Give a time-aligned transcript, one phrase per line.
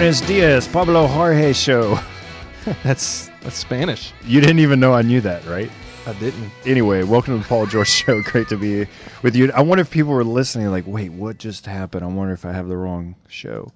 [0.00, 2.00] Buenos dias, Pablo Jorge show.
[2.82, 4.14] That's that's Spanish.
[4.24, 5.70] You didn't even know I knew that, right?
[6.06, 6.50] I didn't.
[6.64, 8.22] Anyway, welcome to the Paul George show.
[8.24, 8.86] Great to be
[9.22, 9.52] with you.
[9.52, 12.02] I wonder if people were listening, like, wait, what just happened?
[12.02, 13.72] I wonder if I have the wrong show.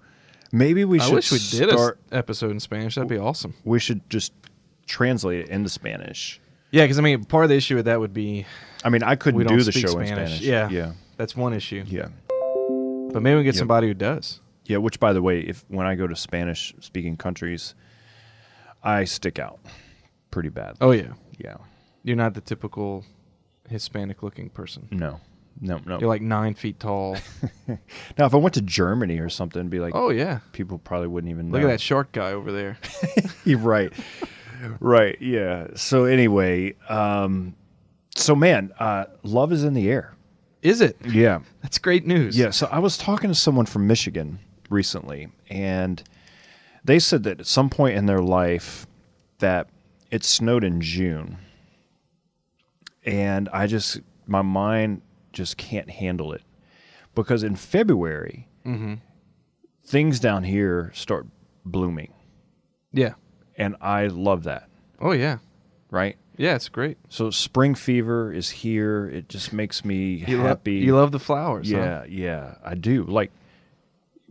[0.50, 1.98] Maybe we I should wish we did a start.
[2.10, 2.94] episode in Spanish.
[2.94, 3.52] That'd be awesome.
[3.62, 4.32] we should just
[4.86, 6.40] translate it into Spanish.
[6.70, 8.46] Yeah, because I mean, part of the issue with that would be
[8.82, 10.36] I mean, I couldn't don't the show in Spanish.
[10.36, 10.40] Spanish.
[10.40, 10.70] Yeah.
[10.70, 11.84] yeah, that's one issue.
[11.86, 12.08] yeah,
[13.12, 13.58] But maybe we get Yep.
[13.60, 14.40] somebody who does.
[14.64, 14.78] Yeah.
[14.78, 17.74] Which, by the way, if when I go to Spanish-speaking countries,
[18.82, 19.60] I stick out
[20.30, 20.76] pretty bad.
[20.80, 21.56] Oh yeah, yeah.
[22.02, 23.04] you're not the typical
[23.68, 24.88] Hispanic-looking person.
[24.90, 25.20] No,
[25.60, 25.98] no, no.
[25.98, 27.16] You're like nine feet tall.
[27.68, 31.08] now, if I went to Germany or something, it'd be like, oh yeah, people probably
[31.08, 31.58] wouldn't even know.
[31.58, 32.78] look at that short guy over there.
[33.44, 33.92] You're right.
[34.80, 35.20] right.
[35.20, 35.68] Yeah.
[35.76, 37.54] So anyway, um,
[38.16, 40.14] so man, uh, love is in the air.
[40.62, 40.96] Is it?
[41.04, 41.40] Yeah.
[41.62, 42.38] That's great news.
[42.38, 42.50] Yeah.
[42.50, 44.38] So I was talking to someone from Michigan
[44.70, 46.02] recently, and
[46.84, 48.86] they said that at some point in their life
[49.38, 49.68] that
[50.10, 51.38] it snowed in June,
[53.04, 56.42] and I just my mind just can't handle it
[57.14, 58.94] because in February Mm-hmm.
[59.84, 61.26] things down here start
[61.66, 62.14] blooming,
[62.94, 63.12] Yeah.
[63.58, 64.70] and I love that.
[65.00, 65.38] Oh yeah.
[65.90, 66.16] Right.
[66.38, 66.96] Yeah, it's great.
[67.10, 69.06] So spring fever is here.
[69.06, 70.78] It just makes me You happy.
[70.78, 71.70] Love, you love the flowers.
[71.70, 71.76] huh?
[71.76, 73.04] yeah, yeah, I do.
[73.04, 73.30] Like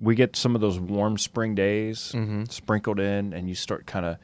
[0.02, 2.46] we get some of those warm spring days Mm-hmm.
[2.46, 4.18] sprinkled in, and you start kind of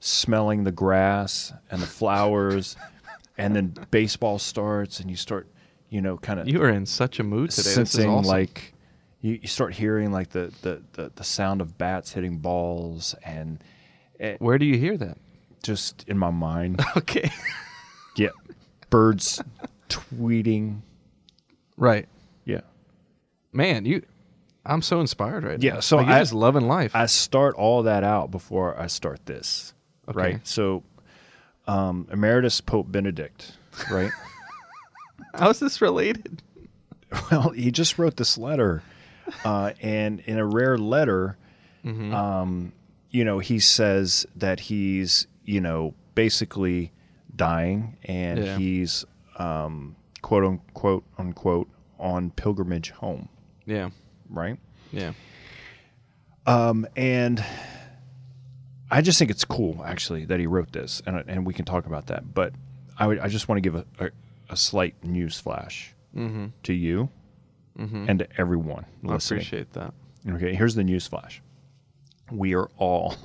[0.00, 2.76] smelling the grass and the flowers,
[3.38, 5.48] and then baseball starts, and you start,
[5.88, 7.70] you know, kind of You are in such a mood today.
[7.70, 8.28] Sensing awesome.
[8.28, 8.74] like
[9.22, 13.62] you, you start hearing like the, the the the sound of bats hitting balls, and
[14.20, 15.18] it, Where do you hear that?
[15.62, 17.30] just in my mind, Okay.
[18.16, 18.28] yeah,
[18.90, 19.42] birds
[19.88, 20.80] tweeting.
[21.78, 22.06] right.
[22.44, 22.60] Yeah.
[23.52, 24.02] Man, you
[24.66, 25.74] I'm so inspired right now.
[25.74, 26.94] Yeah, so Like, I- just loving life.
[26.96, 29.74] I start all that out before I start this.
[30.08, 30.18] Okay.
[30.18, 30.46] Right.
[30.46, 30.82] So,
[31.66, 33.52] um, Emeritus Pope Benedict,
[33.90, 34.10] right?
[35.34, 36.42] How is this related?
[37.30, 38.82] well, he just wrote this letter,
[39.44, 41.36] uh, and in a rare letter,
[41.84, 42.14] Mm-hmm.
[42.14, 42.72] um,
[43.10, 46.92] you know, he says that he's, you know, basically
[47.36, 48.56] dying, and Yeah.
[48.56, 49.04] he's,
[49.38, 51.68] um, quote unquote unquote
[51.98, 53.28] on pilgrimage home,
[53.66, 53.90] Yeah.
[54.28, 54.58] Right?
[54.92, 55.12] Yeah.
[56.46, 57.42] Um, and
[58.90, 61.86] I just think it's cool, actually, that he wrote this, and and we can talk
[61.86, 62.34] about that.
[62.34, 62.52] But
[62.98, 64.10] I would, I just want to give a, a,
[64.50, 66.46] a slight news flash Mm-hmm.
[66.62, 67.08] to you
[67.76, 68.04] Mm-hmm.
[68.08, 69.92] and to everyone I appreciate that.
[70.28, 71.42] Okay, here's the news flash:
[72.30, 73.16] we are all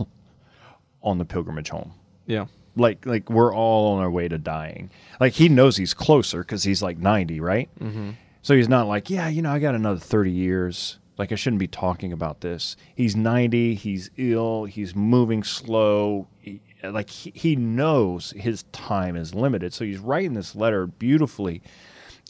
[1.04, 1.92] on the pilgrimage home.
[2.26, 2.46] Yeah.
[2.76, 4.90] Like, like we're all on our way to dying.
[5.20, 7.70] Like he knows he's closer because he's like 90, right?
[7.80, 8.12] Mm-hmm.
[8.42, 10.98] So he's not like, yeah, you know, I got another 30 years.
[11.18, 12.78] Like I shouldn't be talking about this.
[12.96, 16.28] He's 90, he's ill, he's moving slow.
[16.40, 19.74] He- like he, he knows his time is limited.
[19.74, 21.62] So he's writing this letter beautifully.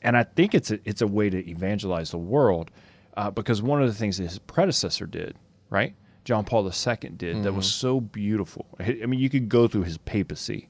[0.02, 2.72] And I think it's a, it's a way to evangelize the world
[3.16, 5.36] uh, because one of the things that his predecessor did,
[5.70, 5.94] right?
[6.26, 8.66] John Paul II did that was so beautiful.
[8.80, 10.68] I mean, you could go through his papacy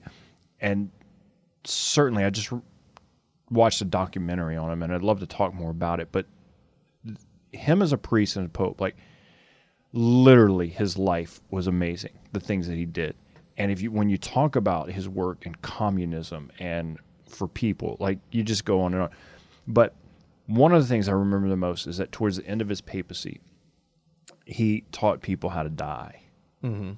[0.59, 0.89] and
[1.63, 2.51] certainly I just
[3.51, 6.09] watched a documentary on him and I'd love to talk more about it.
[6.11, 6.25] But
[7.51, 8.95] him as a priest and a pope, like
[9.93, 13.15] literally his life was amazing, the things that he did.
[13.57, 18.19] And if you when you talk about his work in communism and for people, like
[18.31, 19.09] you just go on and on.
[19.67, 19.95] But
[20.45, 22.81] one of the things I remember the most is that towards the end of his
[22.81, 23.41] papacy,
[24.45, 26.21] he taught people how to die
[26.63, 26.91] Mm-hmm.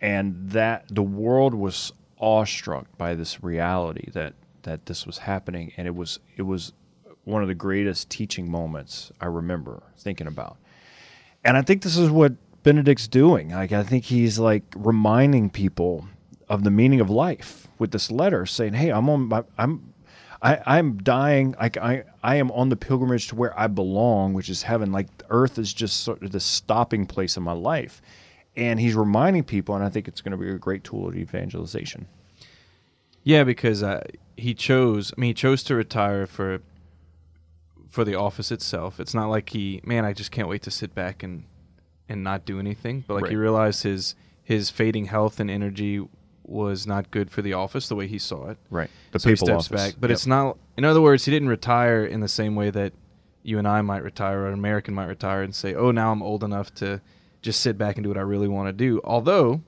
[0.00, 5.86] and that the world was awestruck by this reality that that this was happening and
[5.86, 6.72] it was it was
[7.24, 10.56] one of the greatest teaching moments I remember thinking about.
[11.44, 13.50] And I think this is what Benedict's doing.
[13.50, 16.06] Like I think he's like reminding people
[16.48, 19.92] of the meaning of life with this letter saying, "Hey, I'm on my I'm
[20.42, 21.54] I, I'm dying.
[21.58, 24.90] Like I, I am on the pilgrimage to where I belong, which is heaven.
[24.90, 28.02] Like earth is just sort of the stopping place in my life.
[28.56, 31.16] And he's reminding people, and I think it's going to be a great tool of
[31.16, 32.06] evangelization.
[33.24, 34.02] Yeah, because uh,
[34.36, 35.12] he chose.
[35.16, 36.60] I mean, he chose to retire for
[37.88, 38.98] for the office itself.
[38.98, 41.44] It's not like he, man, I just can't wait to sit back and
[42.08, 43.04] and not do anything.
[43.06, 46.04] But like he realized his his fading health and energy
[46.44, 48.58] was not good for the office the way he saw it.
[48.70, 48.90] Right.
[49.12, 49.92] The so he steps office.
[49.92, 49.94] back.
[50.00, 50.14] But Yep.
[50.14, 50.58] it's not.
[50.76, 52.92] In other words, he didn't retire in the same way that
[53.44, 56.22] you and I might retire, or an American might retire and say, "Oh, now I'm
[56.22, 57.00] old enough to
[57.42, 59.62] just sit back and do what I really want to do." Although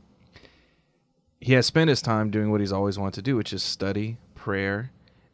[1.45, 4.17] he has spent his time doing what he's always wanted to do, which is study,
[4.35, 4.91] prayer,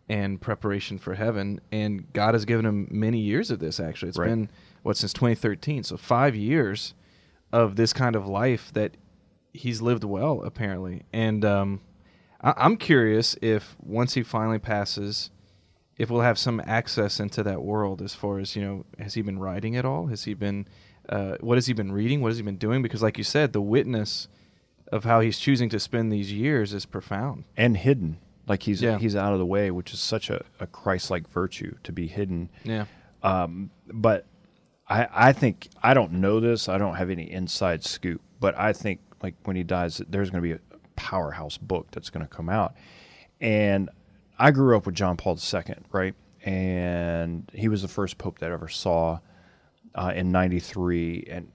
[0.09, 1.61] and preparation for heaven.
[1.71, 3.79] And God has given him many years of this.
[3.79, 4.29] Actually, it's Right.
[4.29, 4.51] been
[4.83, 6.95] what since 2013, so five years
[7.53, 8.97] of this kind of life that
[9.53, 11.81] he's lived well apparently and um,
[12.41, 15.31] I- i'm curious if once he finally passes
[15.99, 19.23] if we'll have some access into that world as far as you know has he
[19.23, 20.69] been writing at all has he been
[21.09, 23.53] uh, what has he been reading what has he been doing because like you said
[23.53, 24.29] the witness
[24.93, 28.19] of how he's choosing to spend these years is profound and hidden.
[28.47, 28.99] Like he's Yeah.
[28.99, 32.49] he's out of the way, which is such a, a Christ-like virtue to be hidden.
[32.65, 32.87] yeah
[33.23, 34.27] Um, but
[34.89, 36.69] I I think I don't know this.
[36.69, 38.21] I don't have any inside scoop.
[38.41, 40.61] But I think like when he dies, there's going to be a
[40.97, 42.75] powerhouse book that's going to come out.
[43.41, 43.89] And
[44.39, 46.15] I grew up with John Paul II, right?
[46.45, 49.19] And he was the first pope that I ever saw
[49.95, 51.49] uh, in '93, and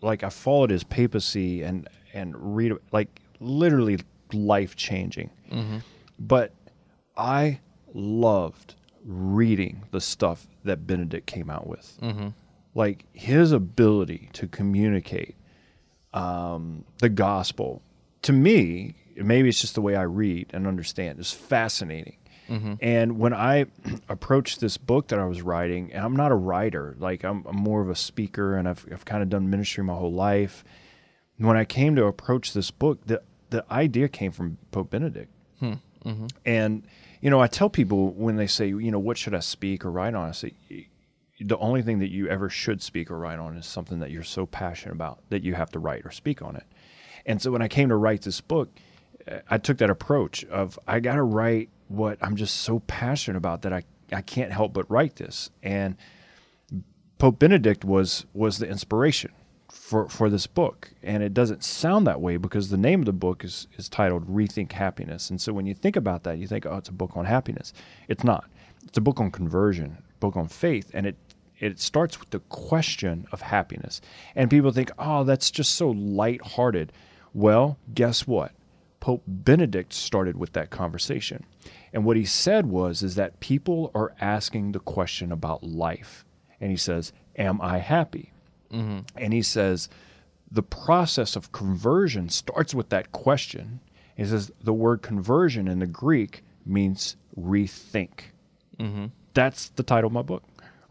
[0.00, 3.98] like I followed his papacy and and read like literally
[4.32, 5.30] life changing.
[6.18, 6.52] But
[7.16, 7.60] I
[7.92, 8.74] loved
[9.04, 11.98] reading the stuff that Benedict came out with.
[12.00, 12.28] mm-hmm.
[12.76, 15.36] Like his ability to communicate
[16.12, 17.82] um, the gospel
[18.24, 22.16] to me, maybe it's just the way I read and understand, is fascinating.
[22.48, 22.74] Mm-hmm.
[22.80, 23.66] And when I
[24.08, 27.56] approached this book that I was writing, and I'm not a writer, like I'm, I'm
[27.56, 30.64] more of a speaker, and I've, I've kind of done ministry my whole life.
[31.38, 35.30] When I came to approach this book, the the idea came from Pope Benedict.
[36.04, 36.26] Mm-hmm.
[36.44, 36.86] And
[37.20, 39.90] you know, I tell people when they say, you know, what should I speak or
[39.90, 40.28] write on?
[40.28, 40.52] I say,
[41.40, 44.22] the only thing that you ever should speak or write on is something that you're
[44.22, 46.64] so passionate about that you have to write or speak on it.
[47.26, 48.68] And so when I came to write this book,
[49.48, 53.62] I took that approach of I got to write what I'm just so passionate about
[53.62, 55.50] that I I can't help but write this.
[55.62, 55.96] And
[57.18, 59.32] Pope Benedict was was the inspiration
[59.84, 63.12] for for this book, and it doesn't sound that way because the name of the
[63.12, 65.28] book is is titled Rethink Happiness.
[65.28, 67.74] And so when you think about that, you think, oh, it's a book on happiness.
[68.08, 68.46] It's not.
[68.86, 71.16] It's a book on conversion, book on faith, and it
[71.60, 74.00] it starts with the question of happiness.
[74.34, 76.90] And people think, oh, that's just so lighthearted.
[77.34, 78.52] Well, guess what?
[79.00, 81.44] Pope Benedict started with that conversation.
[81.92, 86.24] And what he said was is that people are asking the question about life.
[86.58, 88.33] And he says, "Am I happy?"
[88.74, 88.98] Mm-hmm.
[89.16, 89.88] And he says,
[90.50, 93.80] the process of conversion starts with that question.
[94.16, 98.30] He says the word conversion in the Greek means rethink.
[98.78, 99.06] Mm-hmm.
[99.34, 100.42] That's the title of my book,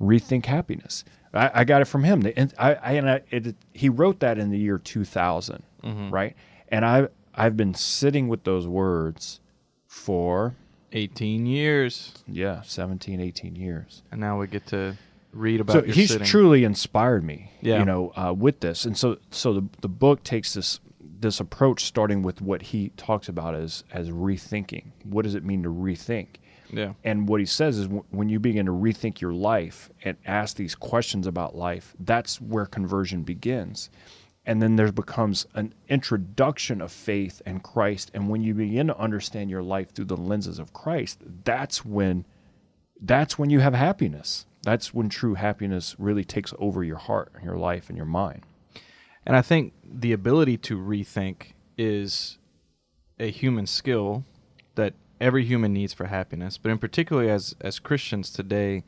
[0.02, 1.04] Rethink Happiness.
[1.34, 2.22] I, I got it from him.
[2.22, 6.12] The- And I, I, and I it, he wrote that in the year 2000, Mhm.
[6.12, 6.36] right?
[6.70, 9.40] And I, I've been sitting with those words
[9.88, 10.56] for,
[10.96, 14.04] 18 years yeah, 17, 18 years.
[14.12, 14.96] and now we get to
[15.34, 16.26] read about so he's sitting.
[16.28, 17.80] truly inspired me Yeah.
[17.80, 21.86] you know uh, with this and so so the, the book takes this this approach
[21.86, 26.28] starting with what he talks about as as rethinking what does it mean to rethink
[26.72, 30.18] yeah and what he says is w- when you begin to rethink your life and
[30.26, 33.90] ask these questions about life that's where conversion begins
[34.46, 38.98] and then there becomes an introduction of faith and Christ and when you begin to
[38.98, 42.26] understand your life through the lenses of Christ that's when
[43.02, 44.46] that's when you have happiness.
[44.64, 48.44] That's when true happiness really takes over your heart, and your life, and your mind.
[49.26, 52.38] And I think the ability to rethink is
[53.20, 54.24] a human skill
[54.76, 56.58] that every human needs for happiness.
[56.58, 58.84] But in particular, as as Christians today,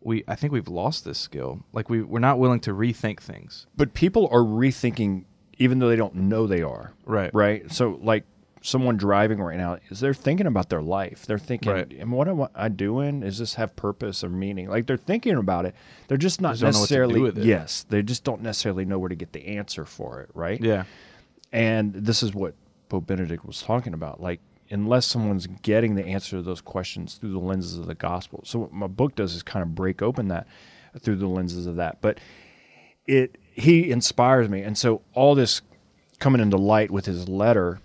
[0.00, 1.64] we I think we've lost this skill.
[1.72, 3.66] Like we we're not willing to rethink things.
[3.76, 5.24] But people are rethinking
[5.58, 6.92] even though they don't know they are.
[7.06, 7.32] Right.
[7.32, 7.70] Right.
[7.70, 8.24] So, like
[8.62, 11.26] someone driving right now, is they're thinking about their life.
[11.26, 11.92] They're thinking, Right.
[11.98, 13.22] "Am what am I doing?
[13.22, 14.68] Is this have purpose or meaning?
[14.68, 15.74] Like they're thinking about it.
[16.08, 17.48] They're just not Just don't know what to do necessarily.
[17.48, 20.30] Yes, they just don't necessarily know where to get the answer for it.
[20.34, 20.60] Right.
[20.60, 20.84] Yeah.
[21.52, 22.54] And this is what
[22.88, 24.20] Pope Benedict was talking about.
[24.20, 24.40] Like,
[24.70, 28.42] unless someone's getting the answer to those questions through the lenses of the gospel.
[28.44, 30.46] So, what my book does is kind of break open that
[31.00, 31.98] through the lenses of that.
[32.00, 32.18] But
[33.06, 34.62] it he inspires me.
[34.62, 35.60] And so, all this
[36.18, 37.80] coming into light with his letter,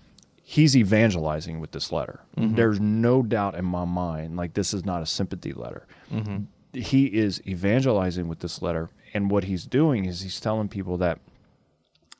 [0.50, 2.20] he's evangelizing with this letter.
[2.34, 5.86] There's no doubt in my mind, like, this is not a sympathy letter.
[6.10, 6.44] Mm-hmm.
[6.72, 8.88] He is evangelizing with this letter.
[9.12, 11.18] And what he's doing is he's telling people that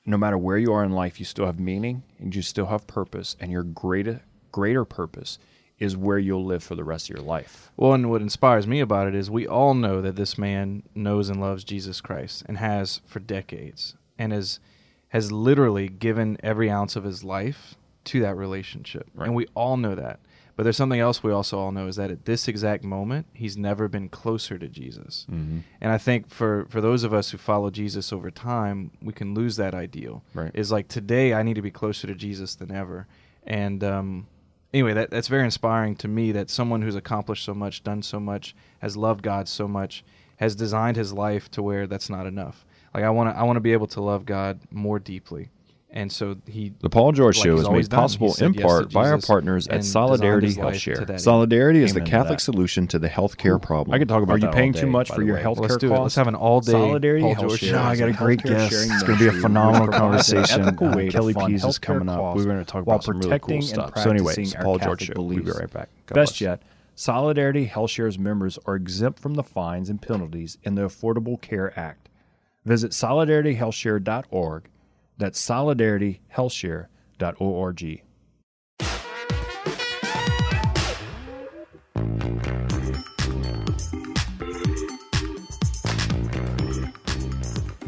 [0.05, 2.87] no matter where you are in life, you still have meaning and you still have
[2.87, 4.21] purpose, and your greater
[4.53, 5.39] greater purpose
[5.79, 7.71] is where you'll live for the rest of your life.
[7.79, 11.31] Well, and what inspires me about it is we all know that this man knows
[11.31, 14.61] and loves Jesus Christ and has for decades and has
[15.11, 17.75] has literally given every ounce of his life
[18.09, 19.09] to that relationship.
[19.15, 19.27] Right.
[19.27, 20.21] And we all know that.
[20.57, 23.57] But there's something else we also all know is that at this exact moment, he's
[23.57, 25.25] never been closer to Jesus.
[25.31, 25.61] Mm-hmm.
[25.81, 29.35] And I think for, for those of us who follow Jesus over time, we can
[29.35, 30.25] lose that ideal.
[30.35, 30.51] Right.
[30.55, 33.07] Is like today I need to be closer to Jesus than ever.
[33.45, 34.27] And um,
[34.75, 38.19] anyway, that that's very inspiring to me that someone who's accomplished so much, done so
[38.19, 40.05] much, has loved God so much,
[40.39, 42.65] has designed his life to where that's not enough.
[42.93, 45.51] Like I want to I want to be able to love God more deeply.
[45.91, 48.01] And so he The Paul George Like Show is made done.
[48.01, 50.95] Possible said in yes part by our partners at Solidarity his life HealthShare.
[50.97, 51.21] to that end.
[51.23, 52.45] Solidarity is the Catholic that.
[52.45, 53.95] solution to the healthcare problem.
[53.95, 55.43] I could talk about Are you that paying all too much for your way.
[55.43, 55.91] healthcare Well, let's do it.
[55.97, 56.03] costs?
[56.03, 57.77] Let's have an all day Solidarity Paul Health Share show.
[57.77, 58.73] No, I got a a great guest.
[58.75, 60.61] It's going to be a phenomenal which provides an conversation.
[60.69, 62.17] ethical Uh, way to Kelly fund Pease is healthcare coming up.
[62.19, 64.03] costs We're going to talk while about some really protecting cool and stuff.
[64.03, 65.13] So, anyways, practicing our Paul George Catholic Show.
[65.23, 65.59] We'll be beliefs.
[65.59, 65.89] right back.
[66.13, 66.63] Best yet,
[66.97, 72.11] Solidarity HealthShare's members are exempt from the fines and penalties in the Affordable Care Act.
[72.67, 74.65] Visit solidarityhealthshare.org.
[75.19, 78.03] That's solidarityhealthshare.org.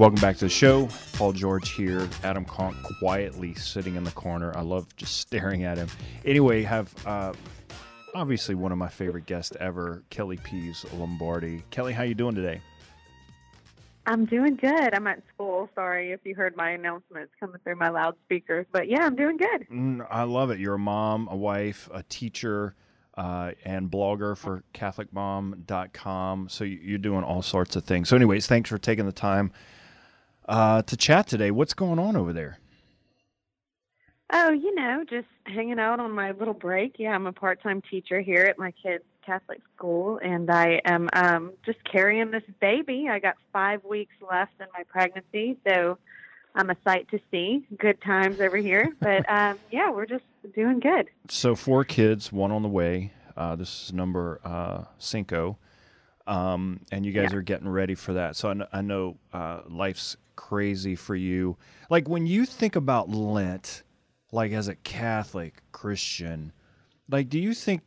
[0.00, 0.88] Welcome back to the show.
[1.12, 2.08] Paul George here.
[2.24, 4.50] Adam Conk quietly sitting in the corner.
[4.56, 5.88] I love just staring at him.
[6.24, 7.34] Anyway, have uh,
[8.14, 11.62] obviously one of my favorite guests ever, Kelly Pease Lombardi.
[11.70, 12.62] Kelly, how you doing today?
[14.10, 14.92] I'm doing good.
[14.92, 15.70] I'm at school.
[15.76, 19.68] Sorry if you heard my announcements coming through my loudspeakers, but yeah, I'm doing good.
[19.70, 20.58] Mm, I love it.
[20.58, 22.74] You're a mom, a wife, a teacher,
[23.16, 26.48] uh, and blogger for CatholicMom.com.
[26.48, 28.08] So you- you're doing all sorts of things.
[28.08, 29.52] So, anyways, thanks for taking the time
[30.48, 31.52] uh, to chat today.
[31.52, 32.58] What's going on over there?
[34.32, 36.96] Oh, you know, just hanging out on my little break.
[36.98, 41.52] Yeah, I'm a part-time teacher here at my kids' Catholic school, and I am um,
[41.64, 43.06] just carrying this baby.
[43.10, 45.98] I got five weeks left in my pregnancy, so
[46.54, 47.64] I'm a sight to see.
[47.78, 50.24] Good times over here, but um, yeah, we're just
[50.54, 51.08] doing good.
[51.28, 53.12] So four kids, one on the way.
[53.36, 55.56] Uh, this is number uh, cinco,
[56.26, 57.38] um, and you guys Yeah.
[57.38, 58.36] are getting ready for that.
[58.36, 61.56] So I know, I know uh, life's crazy for you.
[61.88, 63.82] Like when you think about Lent,
[64.32, 66.52] like as a Catholic Christian,
[67.08, 67.82] like do you think?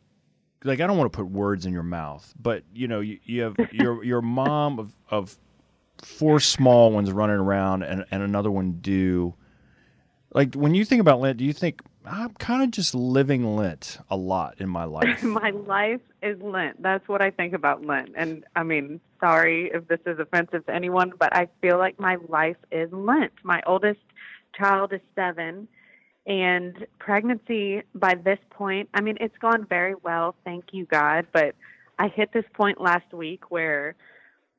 [0.64, 3.42] Like I don't want to put words in your mouth, but you know you, you
[3.44, 5.38] have your your mom of, of
[6.02, 9.36] four small ones running around and, and another one due
[10.34, 14.00] like when you think about Lent, do you think I'm kind of just living Lent
[14.10, 15.24] a lot in my life?
[15.24, 16.82] my life is Lent.
[16.82, 18.14] That's what I think about Lent.
[18.16, 22.18] And I mean, sorry if this is offensive to anyone, but I feel like my
[22.28, 23.34] life is Lent.
[23.44, 24.02] My oldest
[24.58, 25.68] child is seven,
[26.26, 31.28] and pregnancy by this point, I mean, it's gone very well, thank you, God.
[31.34, 31.56] But
[32.00, 33.96] I hit this point last week where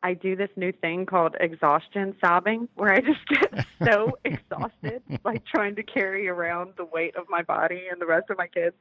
[0.02, 5.46] I do this new thing called exhaustion sobbing, where I just get so exhausted, like
[5.46, 8.76] trying to carry around the weight of my body and the rest of my kids,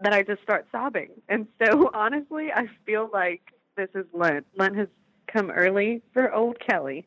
[0.00, 1.10] that I just start sobbing.
[1.28, 3.42] And so, honestly, I feel like
[3.76, 4.46] this is Lent.
[4.56, 4.88] Lent has
[5.26, 7.06] come early for old Kelly.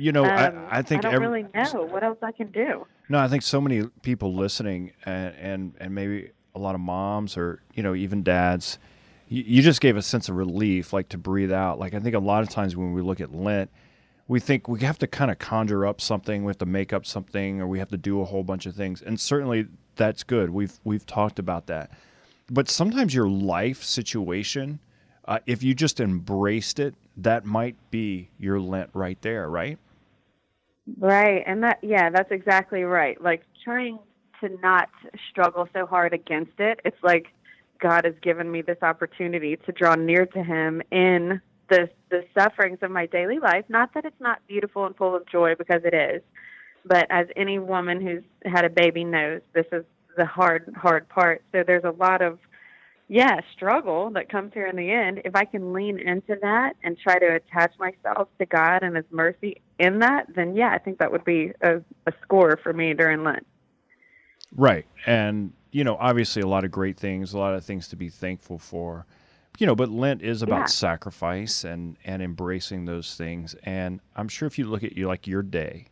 [0.00, 2.50] You know, Um, I, I think I don't every, really know what else I can
[2.50, 2.86] do.
[3.08, 7.36] no, I think so many people listening and, and and maybe a lot of moms
[7.36, 8.78] or you know even dads,
[9.28, 11.78] you, you just gave a sense of relief, like to breathe out.
[11.78, 13.70] Like I think a lot of times when we look at Lent,
[14.26, 17.04] we think we have to kind of conjure up something, we have to make up
[17.04, 19.02] something, or we have to do a whole bunch of things.
[19.02, 19.66] And certainly
[19.96, 20.50] that's good.
[20.50, 21.90] We've we've talked about that.
[22.50, 24.80] But sometimes your life situation,
[25.26, 29.78] uh, if you just embraced it, that might be your Lent right there, right?
[30.98, 31.42] Right.
[31.46, 33.20] And that, yeah, that's exactly right.
[33.22, 33.98] Like trying
[34.40, 34.88] to not
[35.30, 36.80] struggle so hard against it.
[36.84, 37.26] It's like
[37.80, 42.78] God has given me this opportunity to draw near to Him in the, the sufferings
[42.82, 43.64] of my daily life.
[43.68, 46.22] Not that it's not beautiful and full of joy, because it is.
[46.84, 49.84] But as any woman who's had a baby knows, this is
[50.16, 51.42] the hard, hard part.
[51.52, 52.38] So there's a lot of
[53.12, 56.96] yeah, struggle that comes here in the end, if I can lean into that and
[56.96, 60.98] try to attach myself to God and His mercy in that, then yeah, I think
[61.00, 63.44] that would be a, a score for me during Lent.
[64.54, 64.86] Right.
[65.06, 68.10] And, you know, obviously a lot of great things, a lot of things to be
[68.10, 69.06] thankful for.
[69.58, 70.64] You know, but Lent is about Yeah.
[70.66, 73.56] sacrifice and and embracing those things.
[73.64, 75.88] And I'm sure if you look at you like your day,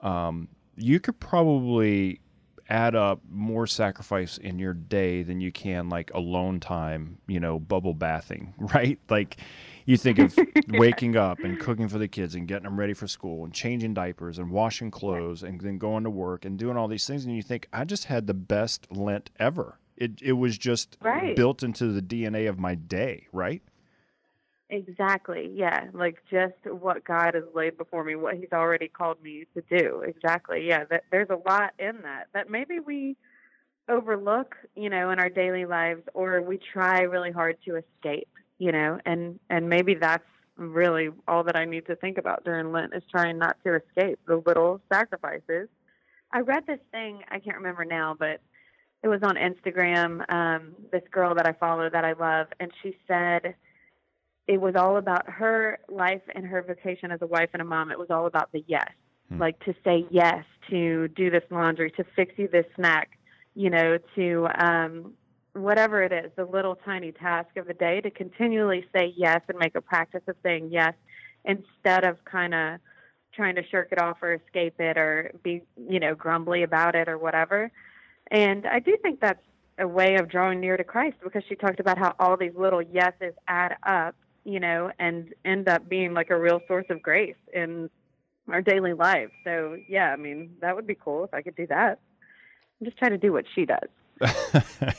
[0.00, 2.20] um, you could probably
[2.68, 7.58] add up more sacrifice in your day than you can like alone time, you know,
[7.58, 8.98] bubble bathing, right?
[9.08, 9.36] Like
[9.84, 10.36] you think of
[10.68, 13.94] waking up and cooking for the kids and getting them ready for school and changing
[13.94, 17.36] diapers and washing clothes and then going to work and doing all these things and
[17.36, 19.78] you think I just had the best Lent ever.
[19.96, 21.34] It it was just Right.
[21.36, 23.62] built into the DNA of my day, right?
[24.68, 25.50] Exactly.
[25.54, 25.84] Yeah.
[25.92, 30.00] Like just what God has laid before me, what He's already called me to do.
[30.00, 30.66] Exactly.
[30.66, 30.84] Yeah.
[30.90, 33.16] That, there's a lot in that that maybe we
[33.88, 38.72] overlook, you know, in our daily lives, or we try really hard to escape, you
[38.72, 40.24] know, and and maybe that's
[40.56, 44.18] really all that I need to think about during Lent is trying not to escape
[44.26, 45.68] the little sacrifices.
[46.32, 48.40] I read this thing, I can't remember now, but
[49.02, 50.28] it was on Instagram.
[50.32, 53.54] Um, this girl that I follow that I love, and she said
[54.48, 57.90] it was all about her life and her vocation as a wife and a mom.
[57.90, 58.88] It was all about the yes,
[59.28, 59.40] hmm.
[59.40, 63.18] like to say yes to do this laundry, to fix you this snack,
[63.54, 65.12] you know, to um,
[65.52, 69.58] whatever it is, the little tiny task of the day, to continually say yes and
[69.58, 70.94] make a practice of saying yes
[71.44, 72.80] instead of kind of
[73.32, 77.08] trying to shirk it off or escape it or be, you know, grumbly about it
[77.08, 77.70] or whatever.
[78.30, 79.42] And I do think that's
[79.78, 82.82] a way of drawing near to Christ because she talked about how all these little
[82.82, 84.14] yeses add up,
[84.46, 87.90] you know, and end up being like a real source of grace in
[88.48, 89.32] our daily lives.
[89.42, 91.98] So, yeah, I mean, that would be cool if I could do that.
[92.80, 93.88] I'm just try to do what she does.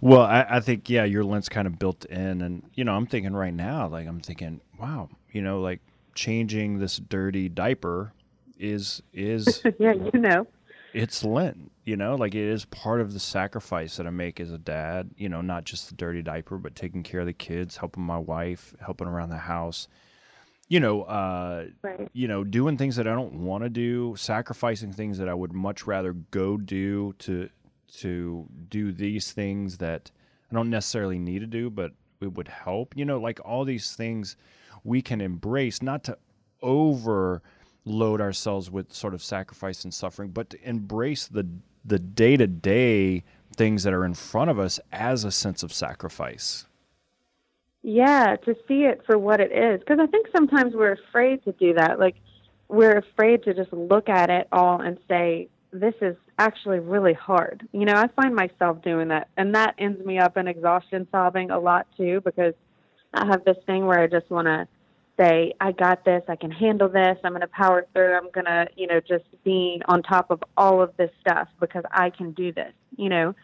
[0.00, 2.40] well, I, I, think, yeah, your lens kind of built in.
[2.40, 5.80] And, you know, I'm thinking right now, like, I'm thinking, wow, you know, like
[6.14, 8.14] changing this dirty diaper
[8.58, 10.46] is, is, yeah, you know,
[10.92, 14.50] it's Lent you know like it is part of the sacrifice that i make as
[14.52, 17.76] a dad you know not just the dirty diaper but taking care of the kids
[17.76, 19.88] helping my wife helping around the house
[20.68, 22.08] you know uh right.
[22.12, 25.52] you know doing things that i don't want to do sacrificing things that i would
[25.52, 27.48] much rather go do to
[27.88, 30.10] to do these things that
[30.50, 33.94] i don't necessarily need to do but it would help you know like all these
[33.94, 34.36] things
[34.84, 36.16] we can embrace not to
[37.86, 41.46] overload ourselves with sort of sacrifice and suffering but to embrace the
[41.84, 43.24] the day to day
[43.54, 46.66] things that are in front of us as a sense of sacrifice.
[47.82, 49.80] Yeah, to see it for what it is.
[49.80, 51.98] Because I think sometimes we're afraid to do that.
[51.98, 52.14] Like,
[52.68, 57.68] we're afraid to just look at it all and say, this is actually really hard.
[57.72, 59.28] You know, I find myself doing that.
[59.36, 62.54] And that ends me up in exhaustion sobbing a lot too, because
[63.12, 64.68] I have this thing where I just want to
[65.18, 68.46] say, I got this, I can handle this, I'm going to power through, I'm going
[68.46, 72.32] to, you know, just be on top of all of this stuff because I can
[72.32, 73.34] do this, you know.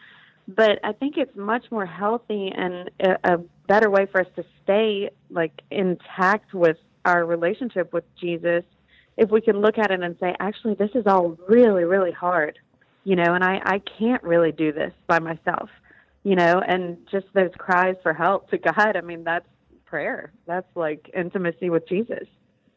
[0.47, 4.43] But I think it's much more healthy and a, a better way for us to
[4.63, 8.63] stay like intact with our relationship with Jesus
[9.19, 12.57] if we can look at it and say, actually, this is all really, really hard,
[13.03, 15.69] you know, and I, I can't really do this by myself,
[16.23, 18.95] you know, and just those cries for help to God.
[18.95, 19.45] I mean, that's
[19.89, 20.31] prayer.
[20.45, 22.27] That's like intimacy with Jesus.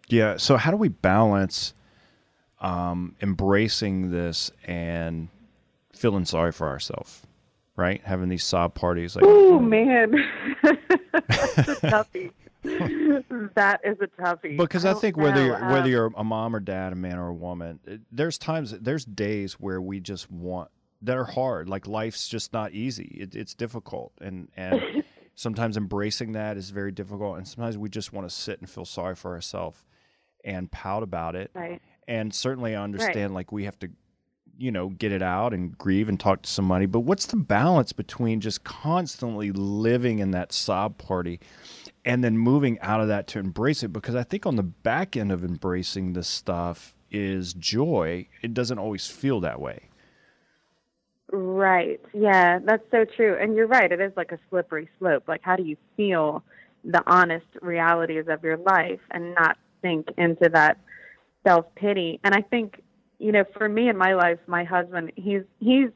[0.09, 0.37] Yeah.
[0.37, 1.75] So how do we balance
[2.61, 5.29] um, embracing this and
[5.93, 7.23] feeling sorry for ourselves?
[7.75, 9.17] Right, having these sob parties.
[9.17, 10.13] Like, oh man,
[10.63, 12.31] that's a toughie.
[13.55, 14.59] that is a toughie.
[14.59, 17.19] Because I, I think whether you're, whether um, you're a mom or dad, a man
[17.19, 17.81] or a woman,
[18.13, 20.71] there's times, there's days where we just want
[21.01, 21.69] that are hard.
[21.71, 23.17] Like life's just not easy.
[23.21, 25.03] It, it's difficult, and and
[25.35, 28.85] sometimes embracing that is very difficult and sometimes we just want to sit and feel
[28.85, 29.85] sorry for ourselves
[30.45, 31.81] and pout about it right.
[32.07, 33.37] and certainly i understand right.
[33.37, 33.89] like we have to
[34.59, 37.93] you know get it out and grieve and talk to somebody but what's the balance
[37.93, 41.41] between just constantly living in that sob party
[42.05, 45.17] and then moving out of that to embrace it because i think on the back
[45.17, 49.89] end of embracing this stuff is joy it doesn't always feel that way
[51.33, 51.99] Right.
[52.13, 53.39] Yeah, that's so true.
[53.41, 53.91] And you're right.
[53.91, 55.25] It is like a slippery slope.
[55.27, 56.45] Like, how do you feel
[56.85, 60.77] the honest realities of your life and not sink into that
[61.43, 62.21] self pity?
[62.23, 62.83] And I think,
[63.19, 65.89] you know, for me in my life, my husband, he's he's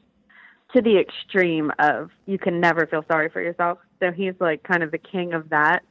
[0.74, 3.78] to the extreme of you can never feel sorry for yourself.
[4.00, 5.82] So he's like kind of the king of that.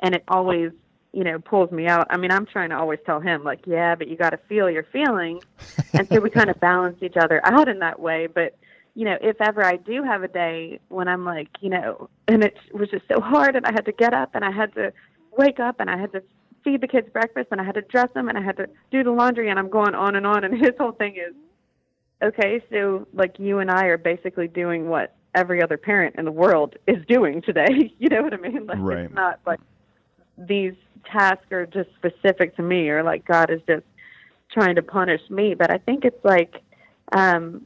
[0.00, 0.72] And it always,
[1.12, 2.08] you know, pulls me out.
[2.10, 4.68] I mean, I'm trying to always tell him, like, yeah, but you got to feel
[4.68, 5.44] your feelings.
[5.92, 8.26] and so we kind of balance each other out in that way.
[8.26, 8.56] But
[8.98, 12.42] you know, if ever I do have a day when I'm like, you know, and
[12.42, 14.92] it was just so hard and I had to get up and I had to
[15.38, 16.22] wake up and I had to
[16.64, 19.04] feed the kids breakfast and I had to dress them and I had to do
[19.04, 21.32] the laundry and I'm going on and on and his whole thing is
[22.24, 26.32] okay, so like you and I are basically doing what every other parent in the
[26.32, 27.94] world is doing today.
[28.00, 28.66] you know what I mean?
[28.66, 28.98] Like right.
[29.04, 29.60] it's not like
[30.36, 33.84] these tasks are just specific to me or like God is just
[34.50, 36.62] trying to punish me, but I think it's like
[37.12, 37.64] um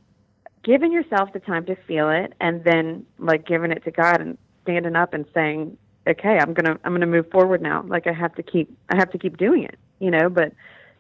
[0.65, 4.39] giving yourself the time to feel it and then like giving it to God and
[4.63, 7.85] standing up and saying, okay, I'm going to, I'm going to move forward now.
[7.87, 10.53] Like I have to keep, I have to keep doing it, you know, but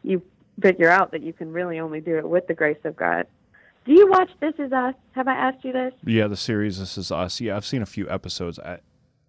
[0.02, 0.22] you
[0.60, 3.26] figure out that you can really only do it with the grace of God.
[3.84, 4.94] Do you watch This Is Us?
[5.12, 5.92] Have I asked you this?
[6.04, 7.40] Yeah, the series This Is Us.
[7.40, 8.58] Yeah, I've seen a few episodes.
[8.60, 8.78] I,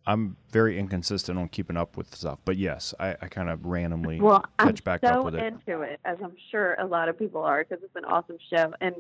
[0.05, 4.19] I'm very inconsistent on keeping up with stuff, but yes, I, I kind of randomly
[4.19, 5.43] well, catch I'm back so up with it.
[5.43, 8.73] into it, as I'm sure a lot of people are, because it's an awesome show.
[8.81, 8.95] And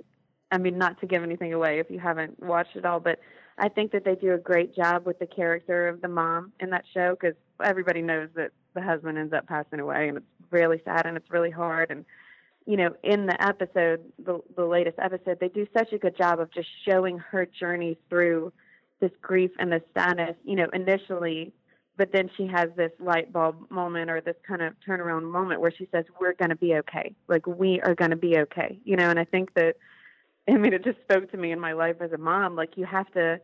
[0.53, 3.19] I mean, not to give anything away if you haven't watched it all, but
[3.57, 6.69] I think that they do a great job with the character of the mom in
[6.69, 10.81] that show because everybody knows that the husband ends up passing away, and it's really
[10.85, 11.91] sad and it's really hard.
[11.91, 12.05] And
[12.65, 16.39] you know, in the episode, the the latest episode, they do such a good job
[16.39, 18.53] of just showing her journey through
[18.99, 20.35] this grief and this sadness.
[20.45, 21.51] You know, initially
[21.97, 25.71] but then she has this light bulb moment or this kind of turnaround moment where
[25.71, 27.13] she says, We're going to be okay.
[27.27, 28.79] Like, we are going to be okay.
[28.83, 29.75] You know, and I think that,
[30.49, 32.55] I mean, it just spoke to me in my life as a mom.
[32.55, 33.39] Like, you have to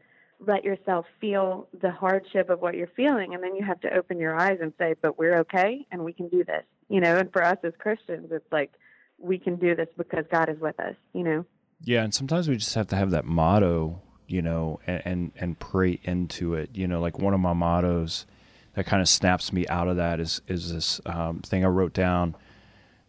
[0.45, 4.19] let yourself feel the hardship of what you're feeling, and then you have to open
[4.19, 6.63] your eyes and say, But we're okay and we can do this.
[6.87, 8.71] You know, and for us as Christians, it's like,
[9.19, 11.45] we can do this because God is with us, you know?
[11.81, 12.03] Yeah.
[12.03, 15.99] And sometimes we just have to have that motto, you know, and, and, and pray
[16.03, 16.69] into it.
[16.73, 18.25] You know, like one of my mottos,
[18.73, 21.93] that kind of snaps me out of that is is this um, thing I wrote
[21.93, 22.35] down.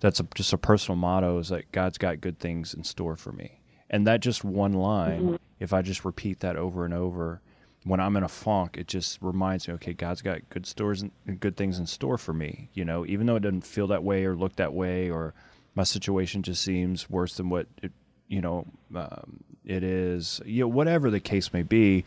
[0.01, 3.33] That's a, just a personal motto is that God's got good things in store for
[3.33, 3.60] me,
[3.91, 5.23] and that just one line.
[5.23, 5.37] Mm-hmm.
[5.59, 7.43] If I just repeat that over and over,
[7.85, 11.41] when I'm in a funk, it just reminds me, okay, God's got good stores and
[11.41, 12.71] good things in store for me.
[12.73, 15.35] You know, even though it doesn't feel that way or look that way, or
[15.75, 17.93] my situation just seems worse than what it,
[18.29, 20.41] you know, um, it is.
[20.45, 22.05] You know, whatever the case may be.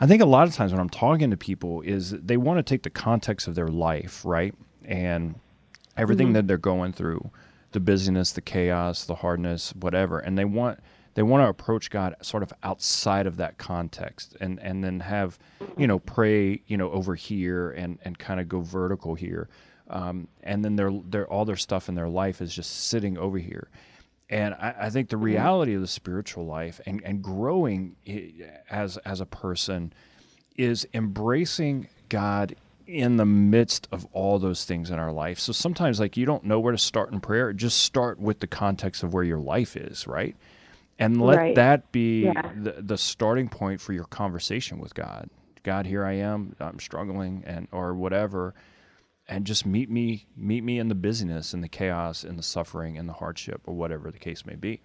[0.00, 2.62] I think a lot of times when I'm talking to people is they want to
[2.62, 4.54] take the context of their life, right?
[4.84, 5.34] And
[5.96, 6.34] everything mm-hmm.
[6.34, 7.30] that they're going through,
[7.72, 10.78] the busyness, the chaos, the hardness, whatever, and they want
[11.18, 15.36] they want to approach God sort of outside of that context and and then have,
[15.76, 19.48] you know, pray, you know, over here and and kind of go vertical here.
[19.90, 23.36] Um, and then their their all their stuff in their life is just sitting over
[23.36, 23.68] here.
[24.30, 25.24] And I, I, think the mm-hmm.
[25.24, 27.96] reality of the spiritual life and, and growing
[28.70, 29.92] as as a person
[30.56, 32.54] is embracing God
[32.86, 35.40] in the midst of all those things in our life.
[35.40, 38.46] So sometimes like you don't know where to start in prayer, just start with the
[38.46, 40.36] context of where your life is, right?
[40.98, 41.54] And let right.
[41.54, 42.52] that be yeah.
[42.56, 45.30] the, the starting point for your conversation with God.
[45.62, 48.54] God, here I am, I'm struggling and or whatever
[49.28, 52.96] and just meet me meet me in the busyness and the chaos and the suffering
[52.96, 54.80] and the hardship or whatever the case may be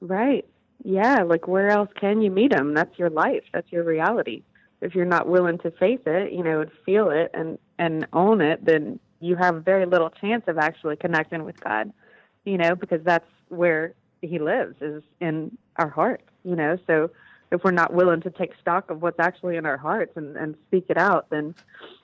[0.00, 0.46] right
[0.82, 4.42] yeah like where else can you meet him that's your life that's your reality
[4.80, 8.40] if you're not willing to face it you know and feel it and and own
[8.40, 11.92] it then you have very little chance of actually connecting with god
[12.44, 13.94] you know because that's where
[14.26, 17.10] he lives is in our heart you know so
[17.52, 20.56] if we're not willing to take stock of what's actually in our hearts and, and
[20.66, 21.54] speak it out then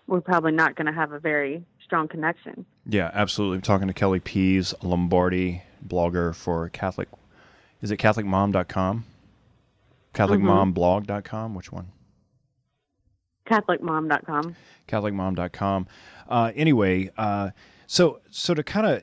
[0.06, 2.66] we're probably not going to have a very strong connection.
[2.86, 3.56] Yeah, absolutely.
[3.56, 7.08] I'm talking to Kelly Pease, Lombardi blogger for Catholic.
[7.80, 9.04] Is it CatholicMom.com?
[10.12, 11.48] CatholicMomblog.com?
[11.48, 11.54] Mm-hmm.
[11.54, 11.92] Which one?
[13.46, 14.56] CatholicMom.com.
[14.88, 15.86] CatholicMom.com.
[16.28, 17.50] Uh, anyway, uh,
[17.86, 19.02] so so to kind of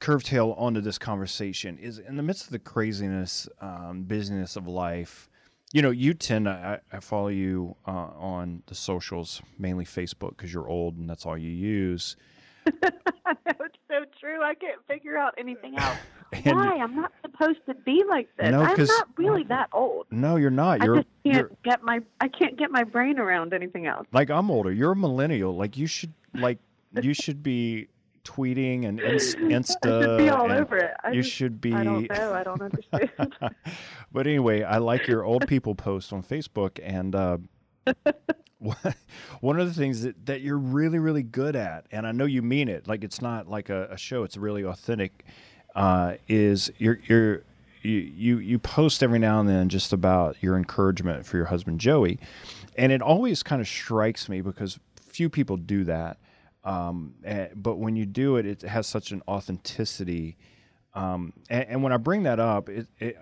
[0.00, 5.28] curvetail onto this conversation is in the midst of the craziness, um, business of life
[5.74, 10.36] you know, you tend to, I, I follow you uh, on the socials, mainly Facebook,
[10.36, 12.14] because you're old and that's all you use.
[12.66, 14.40] it's so true.
[14.40, 15.98] I can't figure out anything else.
[16.44, 16.78] Why?
[16.80, 18.52] I'm not supposed to be like this.
[18.52, 20.06] No, I'm not really that old.
[20.12, 20.80] No, you're not.
[20.80, 24.06] You're, I just can't get my I can't get my brain around anything else.
[24.12, 24.72] Like I'm older.
[24.72, 25.56] You're a millennial.
[25.56, 26.58] Like you should like
[27.02, 27.88] you should be
[28.24, 30.02] tweeting and Insta.
[30.02, 30.94] should be all over it.
[31.02, 31.72] I you just, should be.
[31.72, 32.34] I don't know.
[32.34, 33.10] I don't understand.
[34.12, 37.38] but anyway, I like your old people post on Facebook, and uh,
[39.40, 42.42] one of the things that, that you're really, really good at, and I know you
[42.42, 42.88] mean it.
[42.88, 45.24] Like it's not like a, a show; it's really authentic.
[45.74, 47.42] Uh, is you're you're
[47.82, 51.80] you, you you post every now and then just about your encouragement for your husband
[51.80, 52.18] Joey,
[52.76, 56.18] and it always kind of strikes me because few people do that
[56.64, 60.36] um, and, eh, but when you do it, it has such an authenticity.
[60.94, 63.16] Um, and, and, when I bring that up, it, it,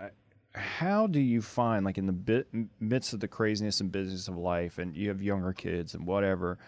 [0.54, 2.46] how do you find, like in the bit,
[2.78, 6.58] midst of the craziness and business of life, and you have younger kids and whatever,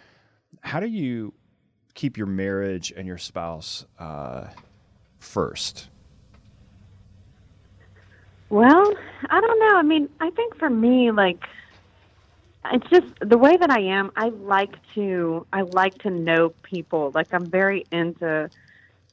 [0.62, 1.32] how do you
[1.94, 4.48] keep your marriage and your spouse uh,
[5.18, 5.88] first?
[8.50, 8.94] Well,
[9.30, 9.76] I don't know.
[9.76, 11.38] I mean, I think for me, like
[12.72, 14.10] it's just the way that I am.
[14.16, 17.12] I like to I like to know people.
[17.14, 18.48] Like I'm very into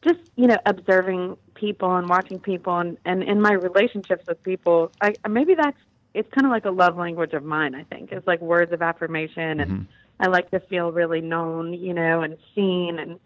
[0.01, 4.91] just you know observing people and watching people and and in my relationships with people.
[5.01, 5.77] I maybe that's
[6.13, 7.75] it's kind of like a love language of mine.
[7.75, 9.71] I think it's like words of affirmation and.
[9.71, 9.83] Mm-hmm.
[10.23, 13.19] I like to feel really known, you know, and seen and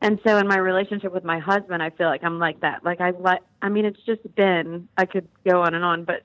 [0.00, 2.84] and so in my relationship with my husband, I feel like I'm like that.
[2.84, 6.22] Like I like I mean it's just been I could go on and on, but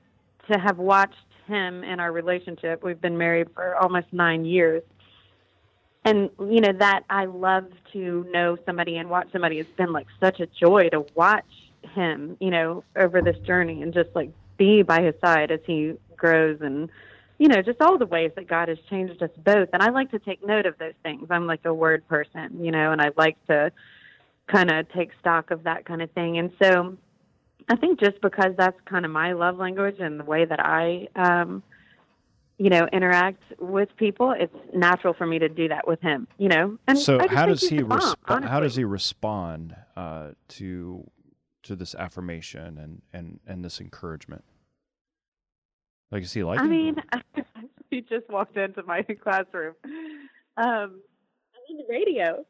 [0.50, 1.16] to have watched
[1.46, 2.82] him in our relationship.
[2.82, 4.82] We've been married for almost nine years.
[6.04, 9.58] And, you know, that I love to know somebody and watch somebody.
[9.58, 11.44] It's been like such a joy to watch
[11.94, 15.94] him, you know, over this journey and just like be by his side as he
[16.16, 16.88] grows and,
[17.38, 19.68] you know, just all the ways that God has changed us both.
[19.72, 21.26] And I like to take note of those things.
[21.28, 23.72] I'm like a word person, you know, and I like to
[24.46, 26.38] kind of take stock of that kind of thing.
[26.38, 26.96] And so
[27.68, 31.08] I think just because that's kind of my love language and the way that I
[31.16, 31.62] um,
[32.58, 36.26] you know, interact with people, it's natural for me to do that with him.
[36.38, 38.44] You know, and so how does he respond?
[38.44, 41.10] how does he respond uh, to
[41.64, 44.44] to this affirmation and and and this encouragement?
[46.10, 46.60] Like, is he like?
[46.60, 46.68] I it?
[46.68, 46.96] mean,
[47.90, 49.74] he just walked into my classroom.
[50.56, 51.00] Um,
[51.68, 52.44] on the radio.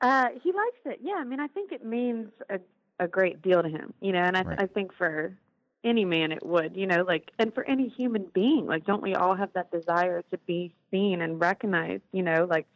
[0.00, 0.98] Uh, he likes it.
[1.02, 2.58] Yeah, I mean, I think it means a
[2.98, 3.92] a great deal to him.
[4.00, 4.60] You know, and I Right.
[4.60, 5.36] I think for
[5.84, 6.76] any man it would.
[6.76, 10.22] You know, like and for any human being, like don't we all have that desire
[10.30, 12.02] to be seen and recognized?
[12.12, 12.66] You know, like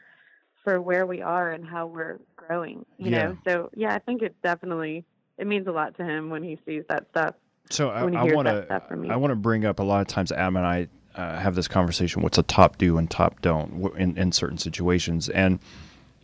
[0.65, 2.85] for where we are and how we're growing.
[2.99, 3.29] You Yeah.
[3.29, 5.05] know, so yeah, I think it definitely
[5.39, 7.35] it means a lot to him when he sees that stuff.
[7.71, 9.11] So I, when he I hears want that stuff from to.
[9.11, 11.69] I want to bring up a lot of times Adam and I uh, have this
[11.69, 12.23] conversation.
[12.23, 15.59] What's a top do and top don't in in certain situations, and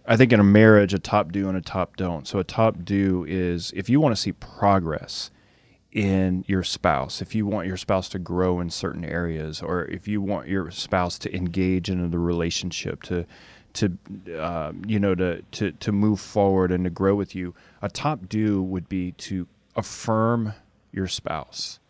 [0.07, 2.27] I think in a marriage, a top do and a top don't.
[2.27, 5.31] So a top do is if you want to see progress
[5.93, 10.07] in your spouse, if you want your spouse to grow in certain areas, or if
[10.07, 13.27] you want your spouse to engage in the relationship, to
[13.75, 13.99] to
[14.39, 18.29] uh, you know to, to to move forward and to grow with you, a top
[18.29, 20.53] do would be to affirm
[20.93, 21.81] your spouse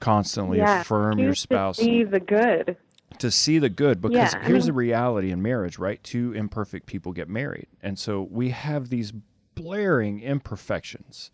[0.00, 2.76] constantly yeah, affirm your spouse see the good.
[3.18, 6.86] To see the good because Yeah, I here's the reality in marriage right two imperfect
[6.86, 9.12] people get married and so we have these
[9.54, 11.30] blaring imperfections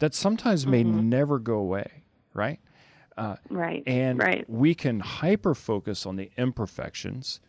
[0.00, 1.08] that sometimes may Mm-hmm.
[1.08, 2.02] never go away
[2.34, 2.60] right
[3.16, 3.82] Uh, Right.
[3.86, 4.44] and right.
[4.50, 7.40] we can hyper focus on the imperfections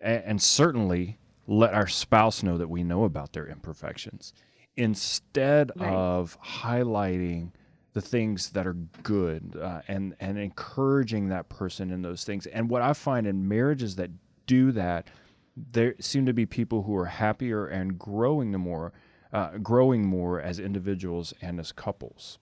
[0.00, 4.32] and, and certainly let our spouse know that we know about their imperfections
[4.76, 5.92] instead Right.
[5.92, 7.50] of highlighting
[7.94, 12.68] the things that are good uh, and and encouraging that person in those things and
[12.68, 14.10] what i find in marriages that
[14.46, 15.08] do that
[15.56, 18.92] there seem to be people who are happier and growing the more
[19.32, 22.38] uh, growing more as individuals and as couples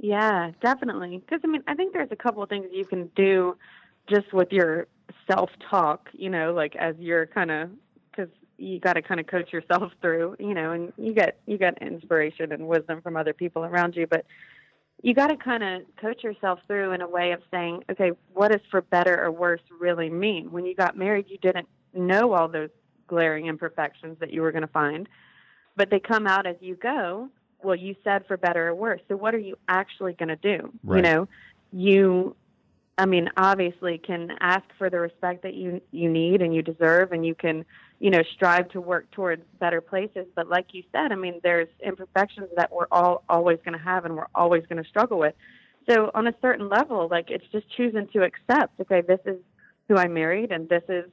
[0.00, 1.18] Yeah, definitely.
[1.18, 3.56] Because I mean, I think there's a couple of things you can do
[4.08, 4.88] just with your
[5.30, 6.08] self-talk.
[6.12, 7.70] You know, like as you're kind of
[8.60, 10.36] you got to kind of coach yourself through.
[10.38, 14.06] You know, and you get you get inspiration and wisdom from other people around you,
[14.06, 14.24] but
[15.02, 18.52] you got to kind of coach yourself through in a way of saying, okay, what
[18.52, 20.50] does for better or worse really mean?
[20.52, 22.68] When you got married, you didn't know all those
[23.06, 25.08] glaring imperfections that you were going to find,
[25.74, 27.30] but they come out as you go.
[27.62, 29.00] Well, you said for better or worse.
[29.08, 30.72] So what are you actually going to do?
[30.82, 30.96] Right.
[30.96, 31.28] You know,
[31.72, 32.36] you
[33.00, 37.12] I mean, obviously can ask for the respect that you you need and you deserve
[37.12, 37.64] and you can,
[38.00, 41.68] you know, strive to work towards better places, but like you said, I mean, there's
[41.84, 45.34] imperfections that we're all always going to have and we're always going to struggle with.
[45.88, 49.36] So on a certain level, like it's just choosing to accept, okay, this is
[49.88, 51.04] who I married and this is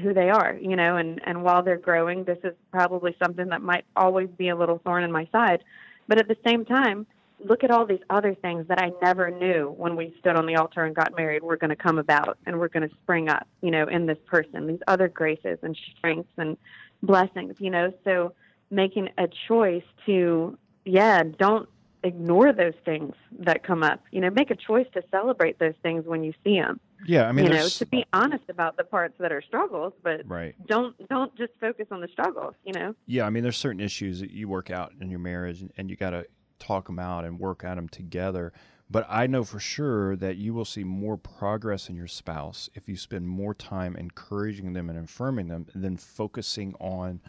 [0.00, 3.62] who they are, you know, and and while they're growing, this is probably something that
[3.62, 5.64] might always be a little thorn in my side.
[6.06, 7.06] But at the same time,
[7.40, 10.56] look at all these other things that I never knew when we stood on the
[10.56, 13.46] altar and got married were going to come about and were going to spring up,
[13.60, 16.56] you know, in this person, these other graces and strengths and
[17.02, 17.92] blessings, you know.
[18.04, 18.32] So
[18.70, 21.68] making a choice to, yeah, don't
[22.04, 24.02] ignore those things that come up.
[24.10, 26.80] You know, make a choice to celebrate those things when you see them.
[27.06, 30.22] yeah i mean you know, to be honest about the parts that are struggles, but
[30.26, 32.54] right don't don't just focus on the struggles.
[32.64, 32.94] You know.
[33.06, 35.90] Yeah, I mean, there's certain issues that you work out in your marriage, and, and
[35.90, 36.26] you got to
[36.58, 38.52] talk them out and work at them together.
[38.90, 42.88] But I know for sure that you will see more progress in your spouse if
[42.88, 47.20] you spend more time encouraging them and affirming them than focusing on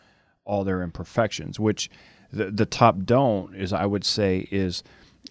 [0.46, 1.60] all their imperfections.
[1.60, 1.90] Which
[2.32, 4.84] the the top don't is I would say is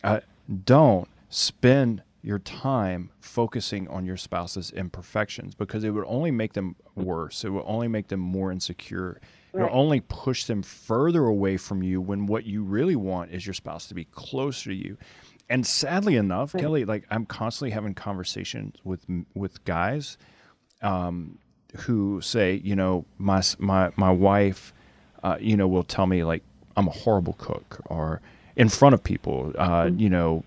[0.05, 0.21] uh,
[0.65, 6.77] don't spend your time focusing on your spouse's imperfections because it would only make them
[6.95, 7.45] worse.
[7.45, 9.21] It would only make them more insecure.
[9.55, 13.55] It'll only push them further away from you when what you really want is your
[13.55, 14.97] spouse to be closer to you.
[15.51, 20.19] And sadly enough, Kelly, like I'm constantly having conversations with with guys
[20.83, 21.39] um,
[21.79, 24.75] who say, you know, my my my wife,
[25.23, 26.43] uh, you know, will tell me like
[26.77, 28.21] I'm a horrible cook, or
[28.57, 30.45] in front of people, uh, you know,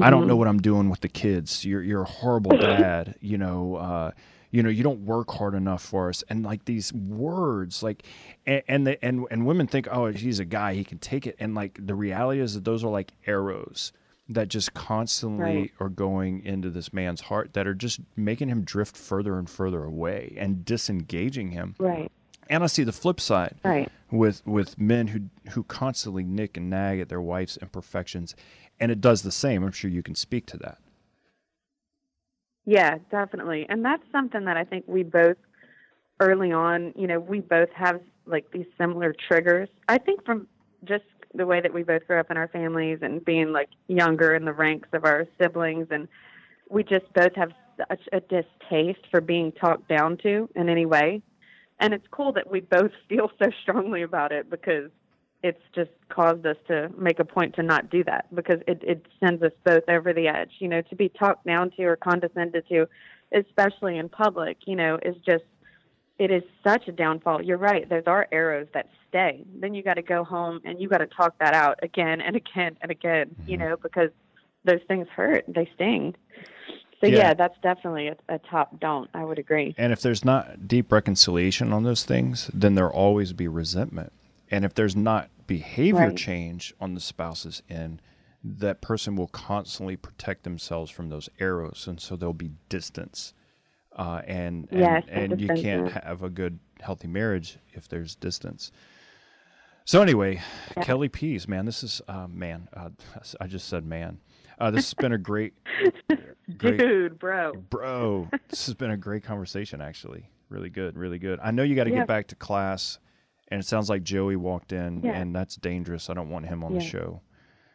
[0.00, 1.64] I don't know what I'm doing with the kids.
[1.64, 3.14] You're you're a horrible dad.
[3.20, 4.10] You know, uh,
[4.52, 6.22] you know, you don't work hard enough for us.
[6.28, 8.04] And like these words, like,
[8.46, 11.34] and and, the, and and women think, oh, he's a guy, he can take it.
[11.40, 13.92] And like the reality is that those are like arrows
[14.28, 15.70] that just constantly Right.
[15.80, 19.82] are going into this man's heart that are just making him drift further and further
[19.84, 21.74] away and disengaging him.
[21.78, 22.10] Right.
[22.48, 23.90] And I see the flip side Right.
[24.10, 25.20] with with men who
[25.52, 28.36] who constantly nick and nag at their wife's imperfections,
[28.78, 29.64] and it does the same.
[29.64, 30.78] I'm sure you can speak to that.
[32.64, 33.66] Yeah, definitely.
[33.68, 35.36] And that's something that I think we both
[36.20, 39.68] early on, you know, we both have like these similar triggers.
[39.88, 40.46] I think from
[40.84, 44.34] just the way that we both grew up in our families and being like younger
[44.34, 46.08] in the ranks of our siblings and
[46.70, 47.52] we just both have
[47.88, 51.22] such a distaste for being talked down to in any way.
[51.80, 54.90] And it's cool that we both feel so strongly about it because
[55.42, 59.06] it's just caused us to make a point to not do that because it, it
[59.20, 60.52] sends us both over the edge.
[60.58, 62.86] You know, to be talked down to or condescended to,
[63.32, 65.44] especially in public, you know, is just
[66.18, 67.42] it is such a downfall.
[67.42, 67.88] You're right.
[67.88, 69.44] Those are arrows that stay.
[69.56, 72.36] Then you got to go home and you got to talk that out again and
[72.36, 73.50] again and again, mm-hmm.
[73.50, 74.10] you know, because
[74.64, 75.44] those things hurt.
[75.48, 76.14] They sting.
[77.00, 79.10] So yeah, yeah that's definitely a, a, top don't.
[79.12, 79.74] I would agree.
[79.76, 84.12] And if there's not deep reconciliation on those things, then there'll always be resentment.
[84.52, 86.16] And if there's not behavior right.
[86.16, 88.02] change on the spouse's end,
[88.44, 93.34] that person will constantly protect themselves from those arrows, and so there'll be distance.
[93.96, 98.72] Uh, and and, yes, and you can't have a good, healthy marriage if there's distance.
[99.84, 100.40] So anyway,
[100.76, 100.82] yeah.
[100.82, 102.68] Kelly Pease, man, this is uh, man.
[102.74, 102.90] Uh,
[103.40, 104.20] I just said man.
[104.58, 105.54] Uh, this has been a great,
[106.56, 108.28] great, dude, bro, bro.
[108.48, 110.28] This has been a great conversation, actually.
[110.50, 111.40] Really good, really good.
[111.42, 112.00] I know you got to yeah.
[112.00, 112.98] get back to class,
[113.52, 115.12] and it sounds like Joey walked in, yeah.
[115.12, 116.08] and that's dangerous.
[116.08, 117.20] I don't want him on the show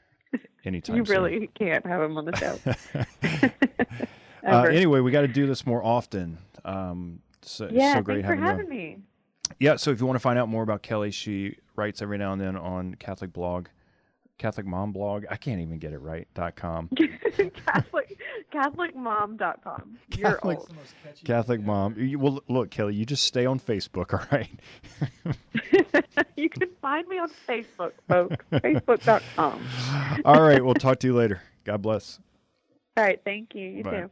[0.66, 0.96] anytime.
[0.96, 1.16] you soon.
[1.22, 3.52] really can't have him on the show.
[4.48, 6.40] uh, anyway, we got to do this more often.
[6.66, 8.98] Um, so, yeah, so great thanks having, for having me.
[9.60, 12.34] Yeah, so if you want to find out more about Kelly, she writes every now
[12.34, 13.68] and then on Catholic blog,
[14.38, 15.26] Catholic Mom blog.
[15.30, 16.28] I can't even get it right.
[16.34, 16.89] dot com.
[17.65, 18.19] Catholic
[18.54, 19.97] CatholicMom.com.
[20.15, 20.69] You're Catholic, old.
[21.26, 21.95] Catholic Mom.
[21.97, 24.50] You, well, look, Kelly, you just stay on Facebook, all right?
[26.38, 28.36] you can find me on Facebook, folks.
[28.52, 29.67] Facebook.com.
[30.26, 31.41] all right, we'll talk to you later.
[31.63, 32.19] God bless.
[32.95, 33.69] All right, thank you.
[33.69, 33.91] You Bye.
[33.91, 34.12] too.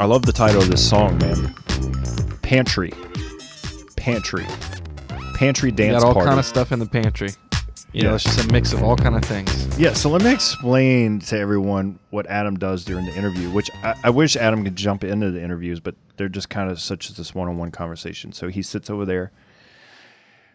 [0.00, 1.54] I love the title of this song, man.
[2.48, 2.90] Pantry.
[3.94, 4.46] Pantry.
[5.34, 6.28] Pantry dance got all party.
[6.28, 7.28] kind of stuff in the pantry.
[7.92, 9.78] You know, it's just a mix of all kind of things.
[9.78, 13.96] Yeah, so let me explain to everyone what Adam does during the interview, which I,
[14.04, 17.18] I wish Adam could jump into the interviews, but they're just kind of such as
[17.18, 18.32] this one-on-one conversation.
[18.32, 19.30] So he sits over there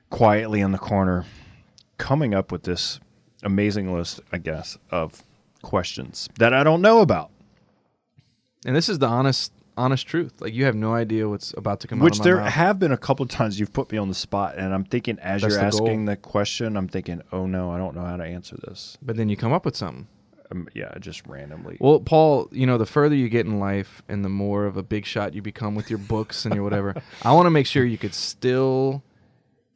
[0.10, 1.28] quietly in the corner,
[2.00, 3.00] coming up with this
[3.44, 5.22] amazing list, I guess, of
[5.62, 7.30] questions that I don't know about.
[8.66, 10.42] And this is the honest honest truth.
[10.42, 12.20] Like you have no idea what's about to come Which out.
[12.20, 12.52] Which there mouth.
[12.54, 15.42] have been a couple times you've put me on the spot, and I'm thinking as
[15.42, 16.14] That's you're the asking goal.
[16.14, 18.98] the question, I'm thinking, oh no, I don't know how to answer this.
[19.02, 20.08] But then you come up with something.
[20.52, 21.78] Um, yeah, just randomly.
[21.80, 24.84] Well, Paul, you know, the further you get in life, and the more of a
[24.84, 27.84] big shot you become with your books and your whatever, I want to make sure
[27.84, 29.04] you could still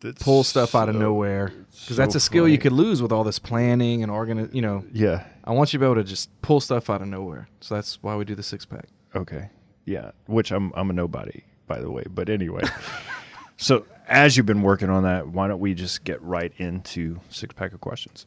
[0.02, 2.54] that's pull stuff so, out of nowhere because so that's a skill funny.
[2.54, 4.50] you could lose with all this planning and organ.
[4.54, 4.86] You know.
[4.92, 5.26] Yeah.
[5.44, 7.48] I want you to be able to just pull stuff out of nowhere.
[7.62, 8.90] So that's why we do the six pack.
[9.16, 9.50] Okay.
[9.88, 10.12] Yeah.
[10.28, 12.64] Which I'm I'm a nobody by the way, but anyway.
[13.58, 17.54] so as you've been working on that, why don't we just get right into six
[17.54, 18.26] pack of questions?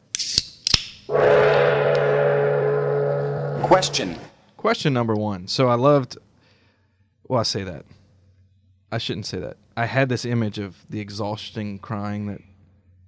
[3.63, 4.17] Question.
[4.57, 5.47] Question number one.
[5.47, 6.17] So I loved.
[7.27, 7.85] Well, I say that.
[8.91, 9.57] I shouldn't say that.
[9.75, 12.41] I had this image of the exhausting crying that.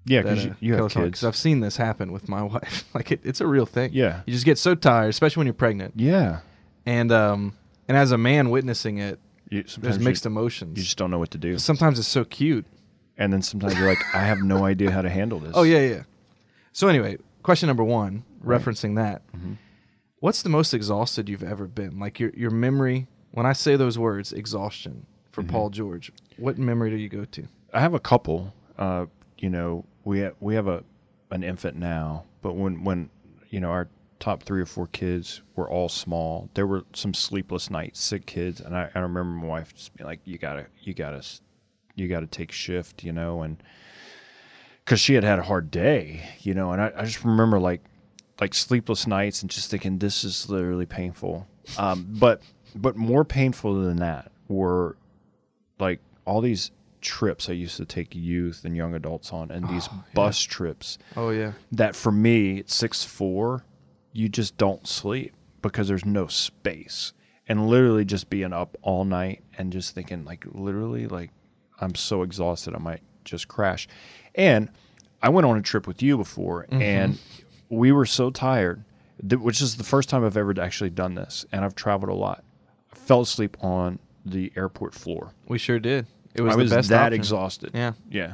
[0.05, 1.05] Yeah, because you, uh, you have kids.
[1.05, 2.83] Because I've seen this happen with my wife.
[2.93, 3.91] like it, it's a real thing.
[3.93, 5.93] Yeah, you just get so tired, especially when you're pregnant.
[5.95, 6.39] Yeah,
[6.85, 7.55] and um,
[7.87, 9.19] and as a man witnessing it,
[9.49, 10.77] you, there's mixed you, emotions.
[10.77, 11.57] You just don't know what to do.
[11.57, 12.65] Sometimes it's so cute,
[13.17, 15.51] and then sometimes you're like, I have no idea how to handle this.
[15.53, 16.03] Oh yeah, yeah.
[16.71, 18.59] So anyway, question number one, right.
[18.59, 19.53] referencing that, mm-hmm.
[20.19, 21.99] what's the most exhausted you've ever been?
[21.99, 23.07] Like your your memory.
[23.31, 25.51] When I say those words, exhaustion for mm-hmm.
[25.51, 27.47] Paul George, what memory do you go to?
[27.73, 28.53] I have a couple.
[28.77, 29.07] Uh,
[29.39, 30.83] you know, we ha- we have a
[31.31, 33.09] an infant now, but when when
[33.49, 33.87] you know our
[34.19, 38.61] top three or four kids were all small, there were some sleepless nights, sick kids,
[38.61, 41.23] and I, I remember my wife just being like, "You gotta, you gotta,
[41.95, 43.61] you gotta take shift," you know, and
[44.83, 47.81] because she had had a hard day, you know, and I, I just remember like
[48.41, 51.47] like sleepless nights and just thinking this is literally painful.
[51.77, 52.41] Um, but
[52.75, 54.97] but more painful than that were
[55.79, 59.87] like all these trips I used to take youth and young adults on, and these
[59.91, 60.51] oh, bus yeah.
[60.51, 60.97] trips.
[61.15, 61.53] Oh yeah.
[61.71, 63.63] That for me, six four,
[64.13, 67.13] you just don't sleep because there's no space,
[67.47, 71.31] and literally just being up all night and just thinking like literally like
[71.81, 73.87] I'm so exhausted I might just crash.
[74.35, 74.69] And
[75.21, 76.81] I went on a trip with you before, mm-hmm.
[76.81, 77.19] and
[77.69, 78.83] we were so tired,
[79.21, 82.43] which is the first time I've ever actually done this, and I've traveled a lot.
[82.91, 85.31] I fell asleep on the airport floor.
[85.47, 86.07] We sure did.
[86.35, 87.13] It was, I was that option.
[87.13, 87.71] exhausted.
[87.73, 88.33] Yeah, yeah.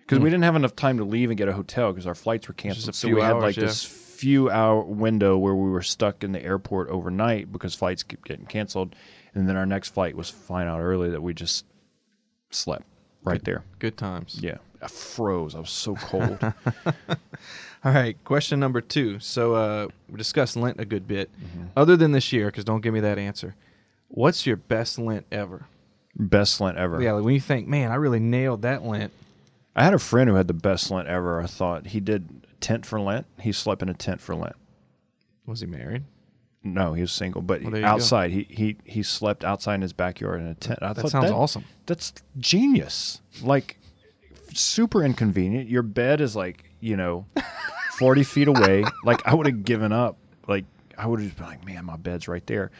[0.00, 0.22] Because mm.
[0.22, 2.54] we didn't have enough time to leave and get a hotel because our flights were
[2.54, 2.94] canceled.
[2.94, 3.64] So we hours, had like yeah.
[3.64, 3.84] this
[4.22, 8.46] few hour window where we were stuck in the airport overnight because flights kept getting
[8.46, 8.94] canceled,
[9.34, 11.64] and then our next flight was flying out early that we just
[12.50, 12.84] slept.
[13.24, 13.64] right there.
[13.80, 14.38] Good times.
[14.40, 15.56] Yeah, I froze.
[15.56, 16.38] I was so cold.
[17.84, 19.18] All right, question number two.
[19.18, 21.28] So uh, we discussed Lent a good bit.
[21.36, 21.64] Mm-hmm.
[21.76, 23.56] Other than this year, because don't give me that answer.
[24.06, 25.66] What's your best Lent ever?
[26.14, 27.02] Best Lent ever.
[27.02, 29.12] Yeah, like when you think, man, I really nailed that Lent.
[29.74, 31.40] I had a friend who had the best Lent ever.
[31.40, 33.26] I thought he did tent for Lent.
[33.40, 34.56] He slept in a tent for Lent.
[35.46, 36.04] Was he married?
[36.64, 37.86] No, he was single, but Well, you go.
[37.86, 40.78] outside he, he he slept outside in his backyard in a tent.
[40.80, 41.64] I That sounds that- awesome.
[41.86, 43.20] That's genius.
[43.42, 43.78] Like
[44.54, 45.68] super inconvenient.
[45.68, 47.26] Your bed is like you know
[47.98, 48.84] forty feet away.
[49.04, 50.18] Like I would have given up.
[50.46, 50.64] Like
[50.96, 52.70] I would have just been like, man, my bed's right there.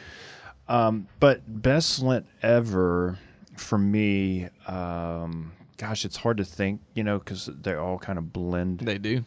[0.68, 3.18] Um, but best Lent ever
[3.56, 4.48] for me.
[4.68, 8.78] Um, gosh, it's hard to think, you know, because they all kind of blend.
[8.80, 9.24] They do.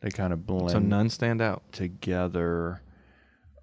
[0.00, 1.62] They kind of blend So none stand out.
[1.72, 2.82] together.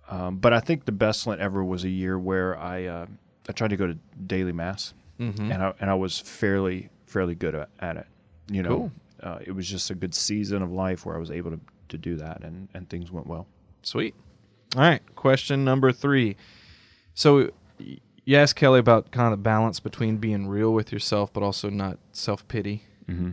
[0.09, 3.05] Um, but I think the best Lent ever was a year where I uh,
[3.49, 5.51] I tried to go to daily mass, Mm-hmm.
[5.51, 8.05] and I and I was fairly fairly good at, it.
[8.51, 8.91] You know, Cool.
[9.23, 11.59] uh, it was just a good season of life where I was able to,
[11.89, 13.47] to do that, and and things went well.
[13.81, 14.13] Sweet.
[14.75, 15.01] All right.
[15.15, 16.35] Question number three.
[17.13, 17.49] So
[18.25, 21.69] you asked Kelly about kind of the balance between being real with yourself, but also
[21.69, 22.83] not self pity.
[23.09, 23.31] Mm-hmm.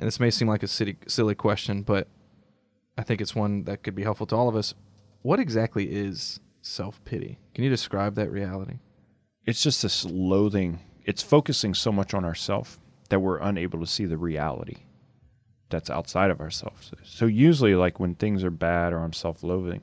[0.00, 2.08] And this may seem like a silly, silly question, but
[2.96, 4.72] I think it's one that could be helpful to all of us.
[5.20, 7.38] What exactly is self pity?
[7.54, 8.78] Can you describe that reality?
[9.44, 10.80] It's just this loathing.
[11.04, 12.78] It's focusing so much on ourselves
[13.10, 14.78] that we're unable to see the reality
[15.68, 16.92] that's outside of ourselves.
[17.04, 19.82] So usually, like when things are bad or I'm self-loathing,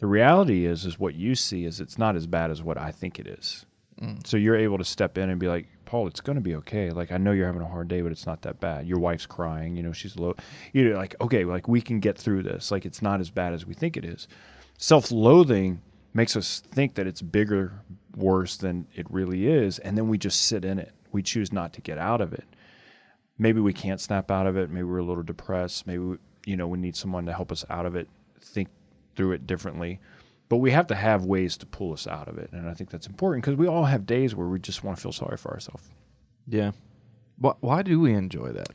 [0.00, 2.90] the reality is is what you see is it's not as bad as what I
[2.90, 3.66] think it is.
[4.02, 4.26] Mm.
[4.26, 5.68] So you're able to step in and be like,
[6.06, 6.90] It's going to be okay.
[6.90, 8.86] Like I know you're having a hard day, but it's not that bad.
[8.86, 9.76] Your wife's crying.
[9.76, 10.34] You know she's low.
[10.72, 12.70] You're like, okay, like we can get through this.
[12.70, 14.28] Like it's not as bad as we think it is.
[14.78, 15.80] Self-loathing
[16.12, 17.72] makes us think that it's bigger,
[18.16, 20.92] worse than it really is, and then we just sit in it.
[21.12, 22.44] We choose not to get out of it.
[23.38, 24.70] Maybe we can't snap out of it.
[24.70, 25.86] Maybe we're a little depressed.
[25.86, 28.08] Maybe we, you know we need someone to help us out of it,
[28.40, 28.68] think
[29.16, 30.00] through it differently.
[30.48, 32.90] But we have to have ways to pull us out of it, and I think
[32.90, 35.52] that's important because we all have days where we just want to feel sorry for
[35.52, 35.88] ourselves.
[36.46, 36.72] Yeah.
[37.38, 38.68] Why, why do we enjoy that?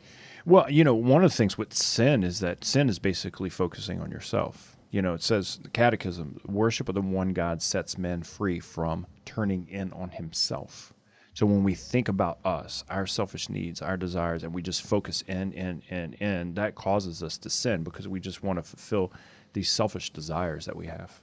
[0.45, 4.01] Well, you know, one of the things with sin is that sin is basically focusing
[4.01, 4.77] on yourself.
[4.91, 9.05] You know, it says the catechism, worship of the one God sets men free from
[9.25, 10.93] turning in on himself.
[11.35, 15.23] So when we think about us, our selfish needs, our desires, and we just focus
[15.27, 19.13] in, in, in, in, that causes us to sin because we just want to fulfill
[19.53, 21.21] these selfish desires that we have.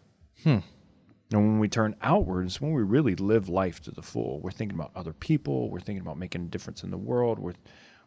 [1.33, 4.79] And when we turn outwards, when we really live life to the full, we're thinking
[4.79, 5.71] about other people.
[5.71, 7.39] We're thinking about making a difference in the world.
[7.39, 7.55] We're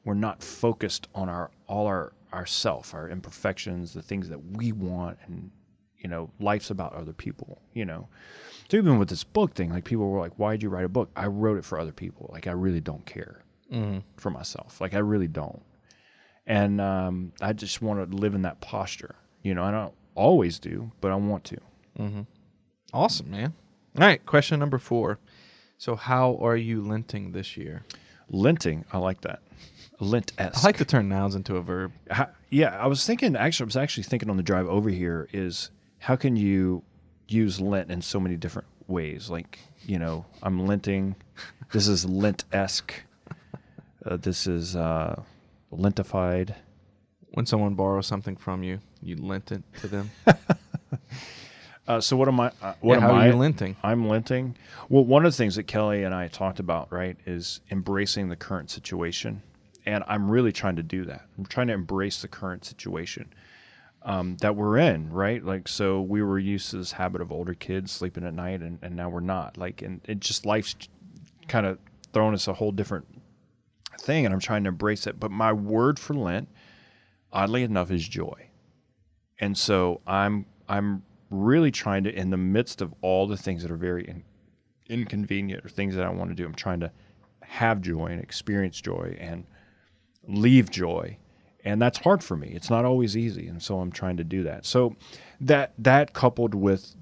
[0.05, 5.17] we're not focused on our all our ourself, our imperfections, the things that we want,
[5.25, 5.51] and
[5.97, 7.61] you know, life's about other people.
[7.73, 8.07] You know,
[8.69, 11.09] so even with this book thing, like people were like, "Why'd you write a book?"
[11.17, 12.29] I wrote it for other people.
[12.31, 13.43] Like I really don't care
[14.15, 14.79] for myself.
[14.79, 15.61] Like I really don't,
[16.47, 19.15] and um, I just want to live in that posture.
[19.43, 21.57] You know, I don't always do, but I want to.
[22.93, 23.53] Awesome, man.
[23.97, 24.25] All right.
[24.25, 25.19] Question number four.
[25.77, 27.85] So, how are you Lenting this year?
[28.29, 29.41] Lenting, I like that.
[29.99, 30.63] Lent esque.
[30.63, 31.91] I like to turn nouns into a verb.
[32.49, 33.35] Yeah, I was thinking.
[33.35, 36.83] Actually, I was actually thinking on the drive over here is how can you
[37.27, 39.29] use Lent in so many different ways?
[39.29, 41.15] Like, you know, I'm Lenting.
[41.71, 42.93] This is Lent esque.
[44.05, 45.21] Uh, this is uh,
[45.71, 46.55] lentified.
[47.31, 50.09] When someone borrows something from you, you lint it to them.
[51.89, 52.51] Uh, so what am I?
[52.61, 53.27] Uh, what Yeah, am how are I?
[53.27, 53.75] you Lenting?
[53.83, 54.55] I'm Lenting.
[54.89, 58.35] Well, one of the things that Kelly and I talked about, right, is embracing the
[58.35, 59.41] current situation,
[59.87, 61.25] and I'm really trying to do that.
[61.37, 63.33] I'm trying to embrace the current situation
[64.03, 65.43] um, that we're in, right?
[65.43, 68.77] Like, so we were used to this habit of older kids sleeping at night, and,
[68.83, 69.57] and now we're not.
[69.57, 70.75] Like, and it just life's
[71.47, 71.79] kind of
[72.13, 73.07] thrown us a whole different
[73.99, 75.19] thing, and I'm trying to embrace it.
[75.19, 76.49] But my word for Lent,
[77.33, 78.51] oddly enough, is joy.
[79.39, 83.71] And so I'm I'm really trying to, in the midst of all the things that
[83.71, 84.23] are very in,
[84.89, 86.91] inconvenient or things that I want to do, I'm trying to
[87.41, 89.45] have joy and experience joy and
[90.27, 91.17] leave joy.
[91.65, 92.49] And that's hard for me.
[92.49, 94.65] It's not always easy, and so I'm trying to do that.
[94.65, 94.95] So
[95.41, 96.95] that that coupled with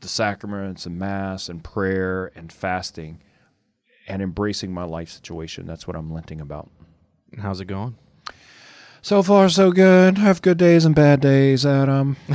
[0.00, 3.22] the sacraments and mass and prayer and fasting
[4.06, 6.70] and embracing my life situation, that's what I'm lenting about.
[7.38, 7.96] How's it going?
[9.04, 10.16] So far, so good.
[10.16, 12.16] Have good days and bad days, Adam.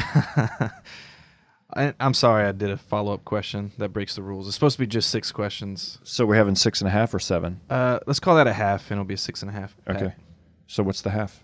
[1.73, 4.45] I, I'm sorry, I did a follow up question that breaks the rules.
[4.47, 5.97] It's supposed to be just six questions.
[6.03, 7.59] So we're having six and a half or seven.
[7.71, 9.75] Uh, let's call that a half, and it'll be a six and a half.
[9.87, 10.13] Okay.
[10.67, 11.43] So what's the half?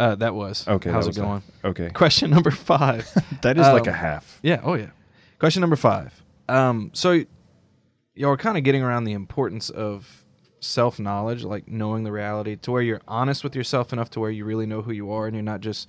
[0.00, 0.66] Uh, that was.
[0.66, 0.90] Okay.
[0.90, 1.42] How's it was the- going?
[1.64, 1.90] okay.
[1.90, 3.08] Question number five.
[3.42, 4.40] That is like a Um, half.
[4.42, 4.60] Yeah.
[4.64, 4.90] Oh yeah.
[5.38, 6.20] Question number five.
[6.48, 7.22] Um, so
[8.16, 10.24] y'all are kind of getting around the importance of
[10.60, 14.30] self knowledge, like knowing the reality, to where you're honest with yourself enough to where
[14.30, 15.88] you really know who you are, and you're not just,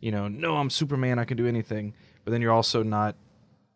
[0.00, 1.94] you know, no, I'm Superman, I can do anything,
[2.24, 3.16] but then you're also not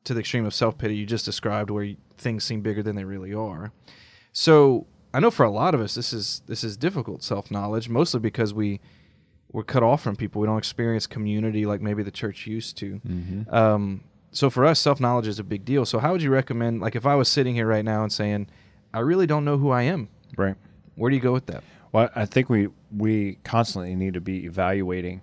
[0.04, 2.96] to the extreme of self pity you just described, where you, things seem bigger than
[2.96, 3.72] they really are.
[4.32, 7.88] So I know for a lot of us, this is this is difficult self knowledge,
[7.88, 8.80] mostly because we
[9.52, 10.40] we're cut off from people.
[10.40, 13.00] We don't experience community like maybe the church used to.
[13.48, 15.84] Um, so for us, self knowledge is a big deal.
[15.86, 18.48] So how would you recommend, like, if I was sitting here right now and saying,
[18.92, 20.56] I really don't know who I am, Right.
[20.96, 21.62] where do you go with that?
[21.92, 25.20] Well, I think we we constantly need to be evaluating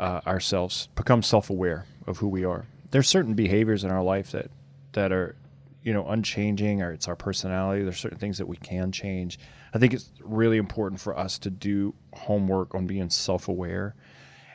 [0.00, 2.66] uh, ourselves, become self-aware of who we are.
[2.90, 4.50] There's certain behaviors in our life that
[4.92, 5.36] that are,
[5.82, 7.82] you know, unchanging, or it's our personality.
[7.82, 9.38] There's certain things that we can change.
[9.74, 13.94] I think it's really important for us to do homework on being self-aware,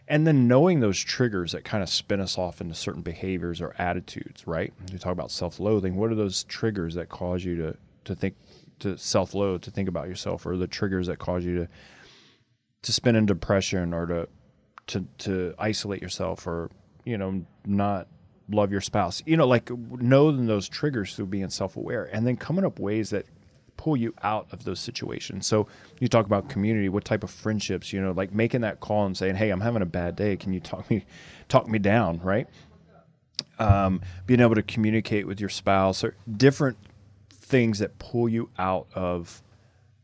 [0.07, 3.73] and then knowing those triggers that kind of spin us off into certain behaviors or
[3.77, 4.45] attitudes.
[4.47, 4.73] Right?
[4.91, 5.95] You talk about self-loathing.
[5.95, 8.35] What are those triggers that cause you to to think
[8.81, 11.67] to self-loathe, to think about yourself, or the triggers that cause you to
[12.83, 14.27] to spin in depression or to
[14.87, 16.69] to to isolate yourself or
[17.05, 18.07] you know not
[18.49, 19.21] love your spouse.
[19.25, 23.25] You know like knowing those triggers through being self-aware and then coming up ways that
[23.77, 25.47] pull you out of those situations.
[25.47, 25.67] So
[25.99, 29.17] you talk about community what type of friendships you know like making that call and
[29.17, 30.35] saying hey i'm having a bad day.
[30.35, 31.05] Can you talk me
[31.47, 32.19] talk me down?
[32.19, 32.47] Right?
[33.59, 36.77] Um, being able to communicate with your spouse or different
[37.51, 39.43] things that pull you out of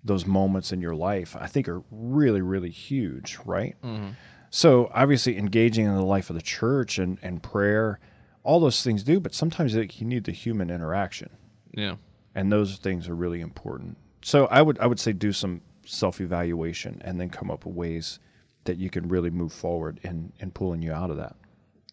[0.04, 3.76] those moments in your life, I think are really, really huge, right?
[3.84, 4.10] Mm-hmm.
[4.50, 8.00] So obviously engaging in the life of the church and, and prayer,
[8.44, 11.30] all those things do, but sometimes you need the human interaction.
[11.72, 11.96] Yeah.
[12.36, 13.98] And those things are really important.
[14.24, 17.76] So I would I would say do some self evaluation and then come up with
[17.76, 18.20] ways
[18.66, 21.36] that you can really move forward in, in pulling you out of that.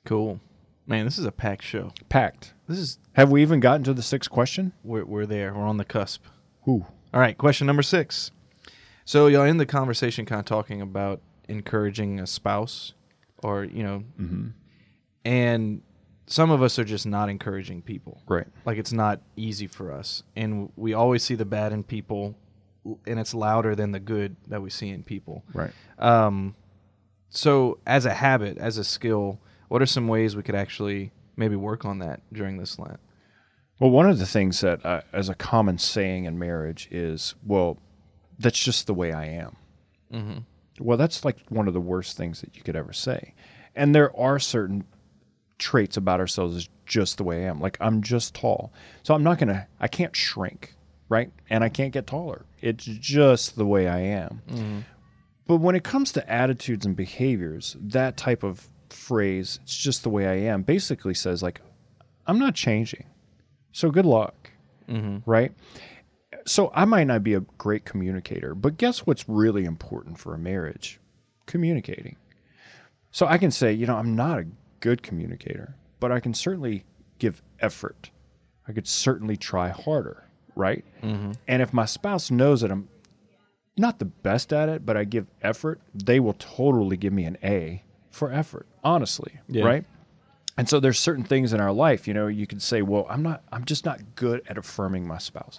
[0.05, 0.41] Cool.
[0.87, 1.93] Man, this is a packed show.
[2.09, 2.54] Packed.
[2.67, 4.73] This is Have we even gotten to the sixth question?
[4.83, 5.53] we're, we're there.
[5.55, 6.25] We're on the cusp.
[6.67, 6.87] Ooh.
[7.13, 8.31] All right, question number six.
[9.05, 12.95] So y'all in the conversation, kind of talking about encouraging a spouse,
[13.43, 14.05] or you know,
[15.25, 15.83] and
[16.27, 18.23] some of us are just not encouraging people.
[18.27, 18.47] Right.
[18.65, 22.35] Like it's not easy for us, and we always see the bad in people,
[23.07, 25.45] and it's louder than the good that we see in people.
[25.53, 25.73] Right.
[25.99, 26.57] Um,
[27.29, 29.39] so as a habit, as a skill,
[29.69, 33.01] what are some ways we could actually maybe work on that during this Lent?
[33.79, 37.79] Well, one of the things that, uh, as a common saying in marriage, is, well,
[38.39, 39.57] that's just the way I am.
[40.13, 40.39] Mm-hmm.
[40.81, 43.35] Well, that's like one of the worst things that you could ever say.
[43.75, 44.85] And there are certain
[45.59, 47.61] traits about ourselves as just the way I am.
[47.61, 48.73] Like I'm just tall.
[49.03, 50.75] So I'm not going to, I can't shrink,
[51.09, 51.31] right?
[51.51, 52.45] And I can't get taller.
[52.61, 54.85] It's just the way I am.
[55.47, 60.11] But when it comes to attitudes and behaviors, that type of phrase, it's just the
[60.11, 61.61] way I am, basically says, like,
[62.27, 63.07] I'm not changing.
[63.73, 64.51] So good luck,
[64.89, 65.19] mm-hmm.
[65.29, 65.53] right?
[66.47, 70.39] So I might not be a great communicator, but guess what's really important for a
[70.39, 71.01] marriage?
[71.47, 72.17] Communicating.
[73.11, 74.47] So I can say, you know, I'm not a
[74.81, 76.85] good communicator, but I can certainly
[77.19, 78.11] give effort.
[78.69, 80.25] I could certainly try harder,
[80.57, 80.85] right?
[81.03, 81.33] Mm-hmm.
[81.49, 82.89] And if my spouse knows that I'm
[83.77, 87.39] not the best at it, but I give effort, they will totally give me an
[87.43, 89.65] A for effort, honestly, Yeah.
[89.65, 89.85] right?
[90.57, 93.23] And so there's certain things in our life, you know, you can say, well, I'm
[93.23, 95.59] not I'm just not good at affirming my spouse.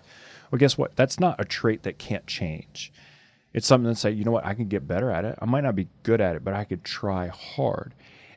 [0.52, 0.96] Well, guess what?
[0.96, 2.94] That's not a trait that can't change.
[3.54, 5.38] It's something to say, you know what, I can get better at it.
[5.42, 7.94] I might not be good at it, but I could try hard.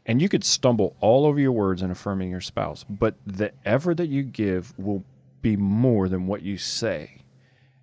[0.07, 3.99] And you could stumble all over your words in affirming your spouse, but the effort
[3.99, 5.05] that you give will
[5.43, 7.23] be more than what you say.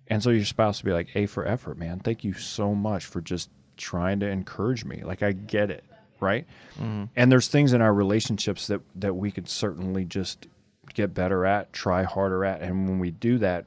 [0.08, 2.00] And so your spouse will be like, A for effort, man.
[2.00, 5.02] Thank you so much for just trying to encourage me.
[5.04, 5.84] Like I get it.
[6.20, 6.46] Right.
[6.74, 7.04] Mm-hmm.
[7.14, 10.46] And there's things in our relationships that, that we could certainly just
[10.94, 12.62] get better at, try harder at.
[12.62, 13.66] And when we do that,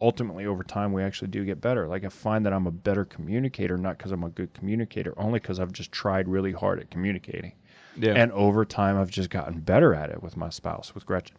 [0.00, 1.88] ultimately over time we actually do get better.
[1.88, 5.40] Like I find that I'm a better communicator, not because I'm a good communicator, only
[5.40, 7.52] because I've just tried really hard at communicating.
[7.96, 8.12] Yeah.
[8.12, 11.36] And over time I've just gotten better at it with my spouse, with Gretchen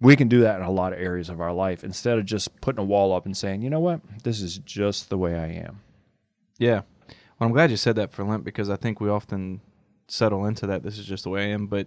[0.00, 2.60] we can do that in a lot of areas of our life instead of just
[2.60, 5.46] putting a wall up and saying, you know what, this is just the way I
[5.48, 5.80] am.
[6.58, 6.82] Yeah.
[7.38, 9.60] Well, I'm glad you said that for Lent because I think we often
[10.08, 10.82] settle into that.
[10.82, 11.66] This is just the way I am.
[11.66, 11.86] But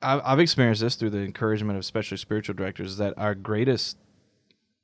[0.00, 3.96] I've, I've experienced this through the encouragement of especially spiritual directors that our greatest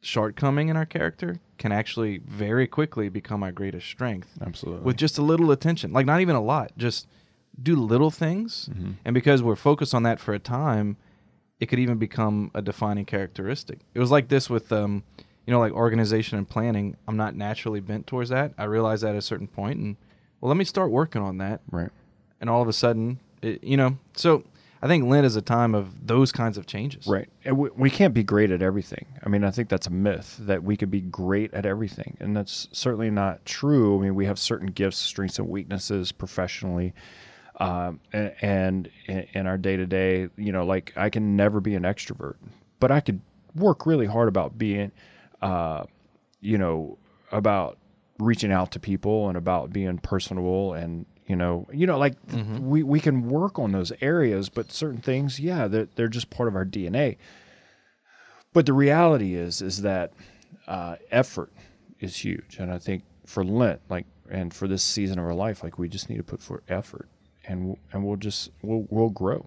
[0.00, 4.82] shortcoming in our character can actually very quickly become our greatest strength Absolutely.
[4.82, 5.92] with just a little attention.
[5.92, 7.06] Like, not even a lot, just
[7.62, 8.70] do little things.
[9.04, 10.96] And because we're focused on that for a time,
[11.60, 13.80] it could even become a defining characteristic.
[13.92, 15.04] It was like this with, um,
[15.46, 16.96] you know, like organization and planning.
[17.08, 18.52] I'm not naturally bent towards that.
[18.58, 19.96] I realized that at a certain point, and
[20.40, 21.60] well, let me start working on that.
[21.70, 21.90] right.
[22.40, 24.44] And all of a sudden, it, you know, so
[24.82, 27.06] I think Lent is a time of those kinds of changes.
[27.06, 27.28] Right.
[27.44, 29.04] And we, we can't be great at everything.
[29.22, 32.16] I mean, I think that's a myth that we could be great at everything.
[32.18, 33.98] And that's certainly not true.
[33.98, 36.94] I mean, we have certain gifts, strengths, and weaknesses professionally.
[37.56, 41.60] Um, and, and in- in our day to day, you know, like I can never
[41.60, 42.36] be an extrovert,
[42.78, 43.20] but I could
[43.54, 44.92] work really hard about being,
[45.42, 45.84] uh,
[46.40, 46.98] you know,
[47.32, 47.78] about
[48.18, 52.14] reaching out to people and about being personable and you know you know like
[52.60, 56.46] we, we can work on those areas but certain things yeah they're, they're just part
[56.46, 57.16] of our dna
[58.52, 60.12] but the reality is is that
[60.68, 61.50] uh, effort
[61.98, 62.58] is huge.
[62.58, 65.88] And i think for lent like and for this season of our life like we
[65.88, 67.08] just need to put forth effort
[67.46, 69.46] and we'll, and we'll just we'll, we'll grow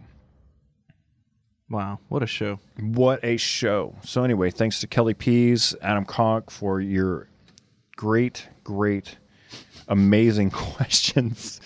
[1.73, 2.59] Wow, what a show!
[2.79, 3.95] what a show.
[4.03, 7.27] So anyway, thanks to Kelly Pease, Adam Conk for your
[7.95, 9.17] great, great,
[9.87, 11.59] amazing questions.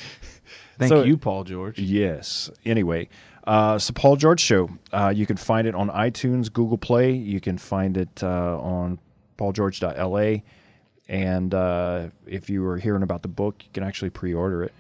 [0.79, 1.77] Thank So- you, Paul George.
[1.77, 2.49] Yes.
[2.63, 3.09] Anyway,
[3.45, 4.69] uh, so Paul George Show.
[4.93, 7.11] Uh, you can find it on iTunes, Google Play.
[7.11, 8.99] You can find it uh, on
[9.37, 10.41] paulgeorge.la.
[11.09, 14.73] And uh, if you were hearing about the book, you can actually pre-order it.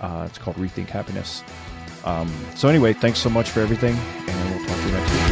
[0.00, 1.42] Uh, it's called Rethink Happiness.
[2.04, 3.96] Um, so anyway, thanks so much for everything,
[4.28, 5.31] and we'll talk to you next week.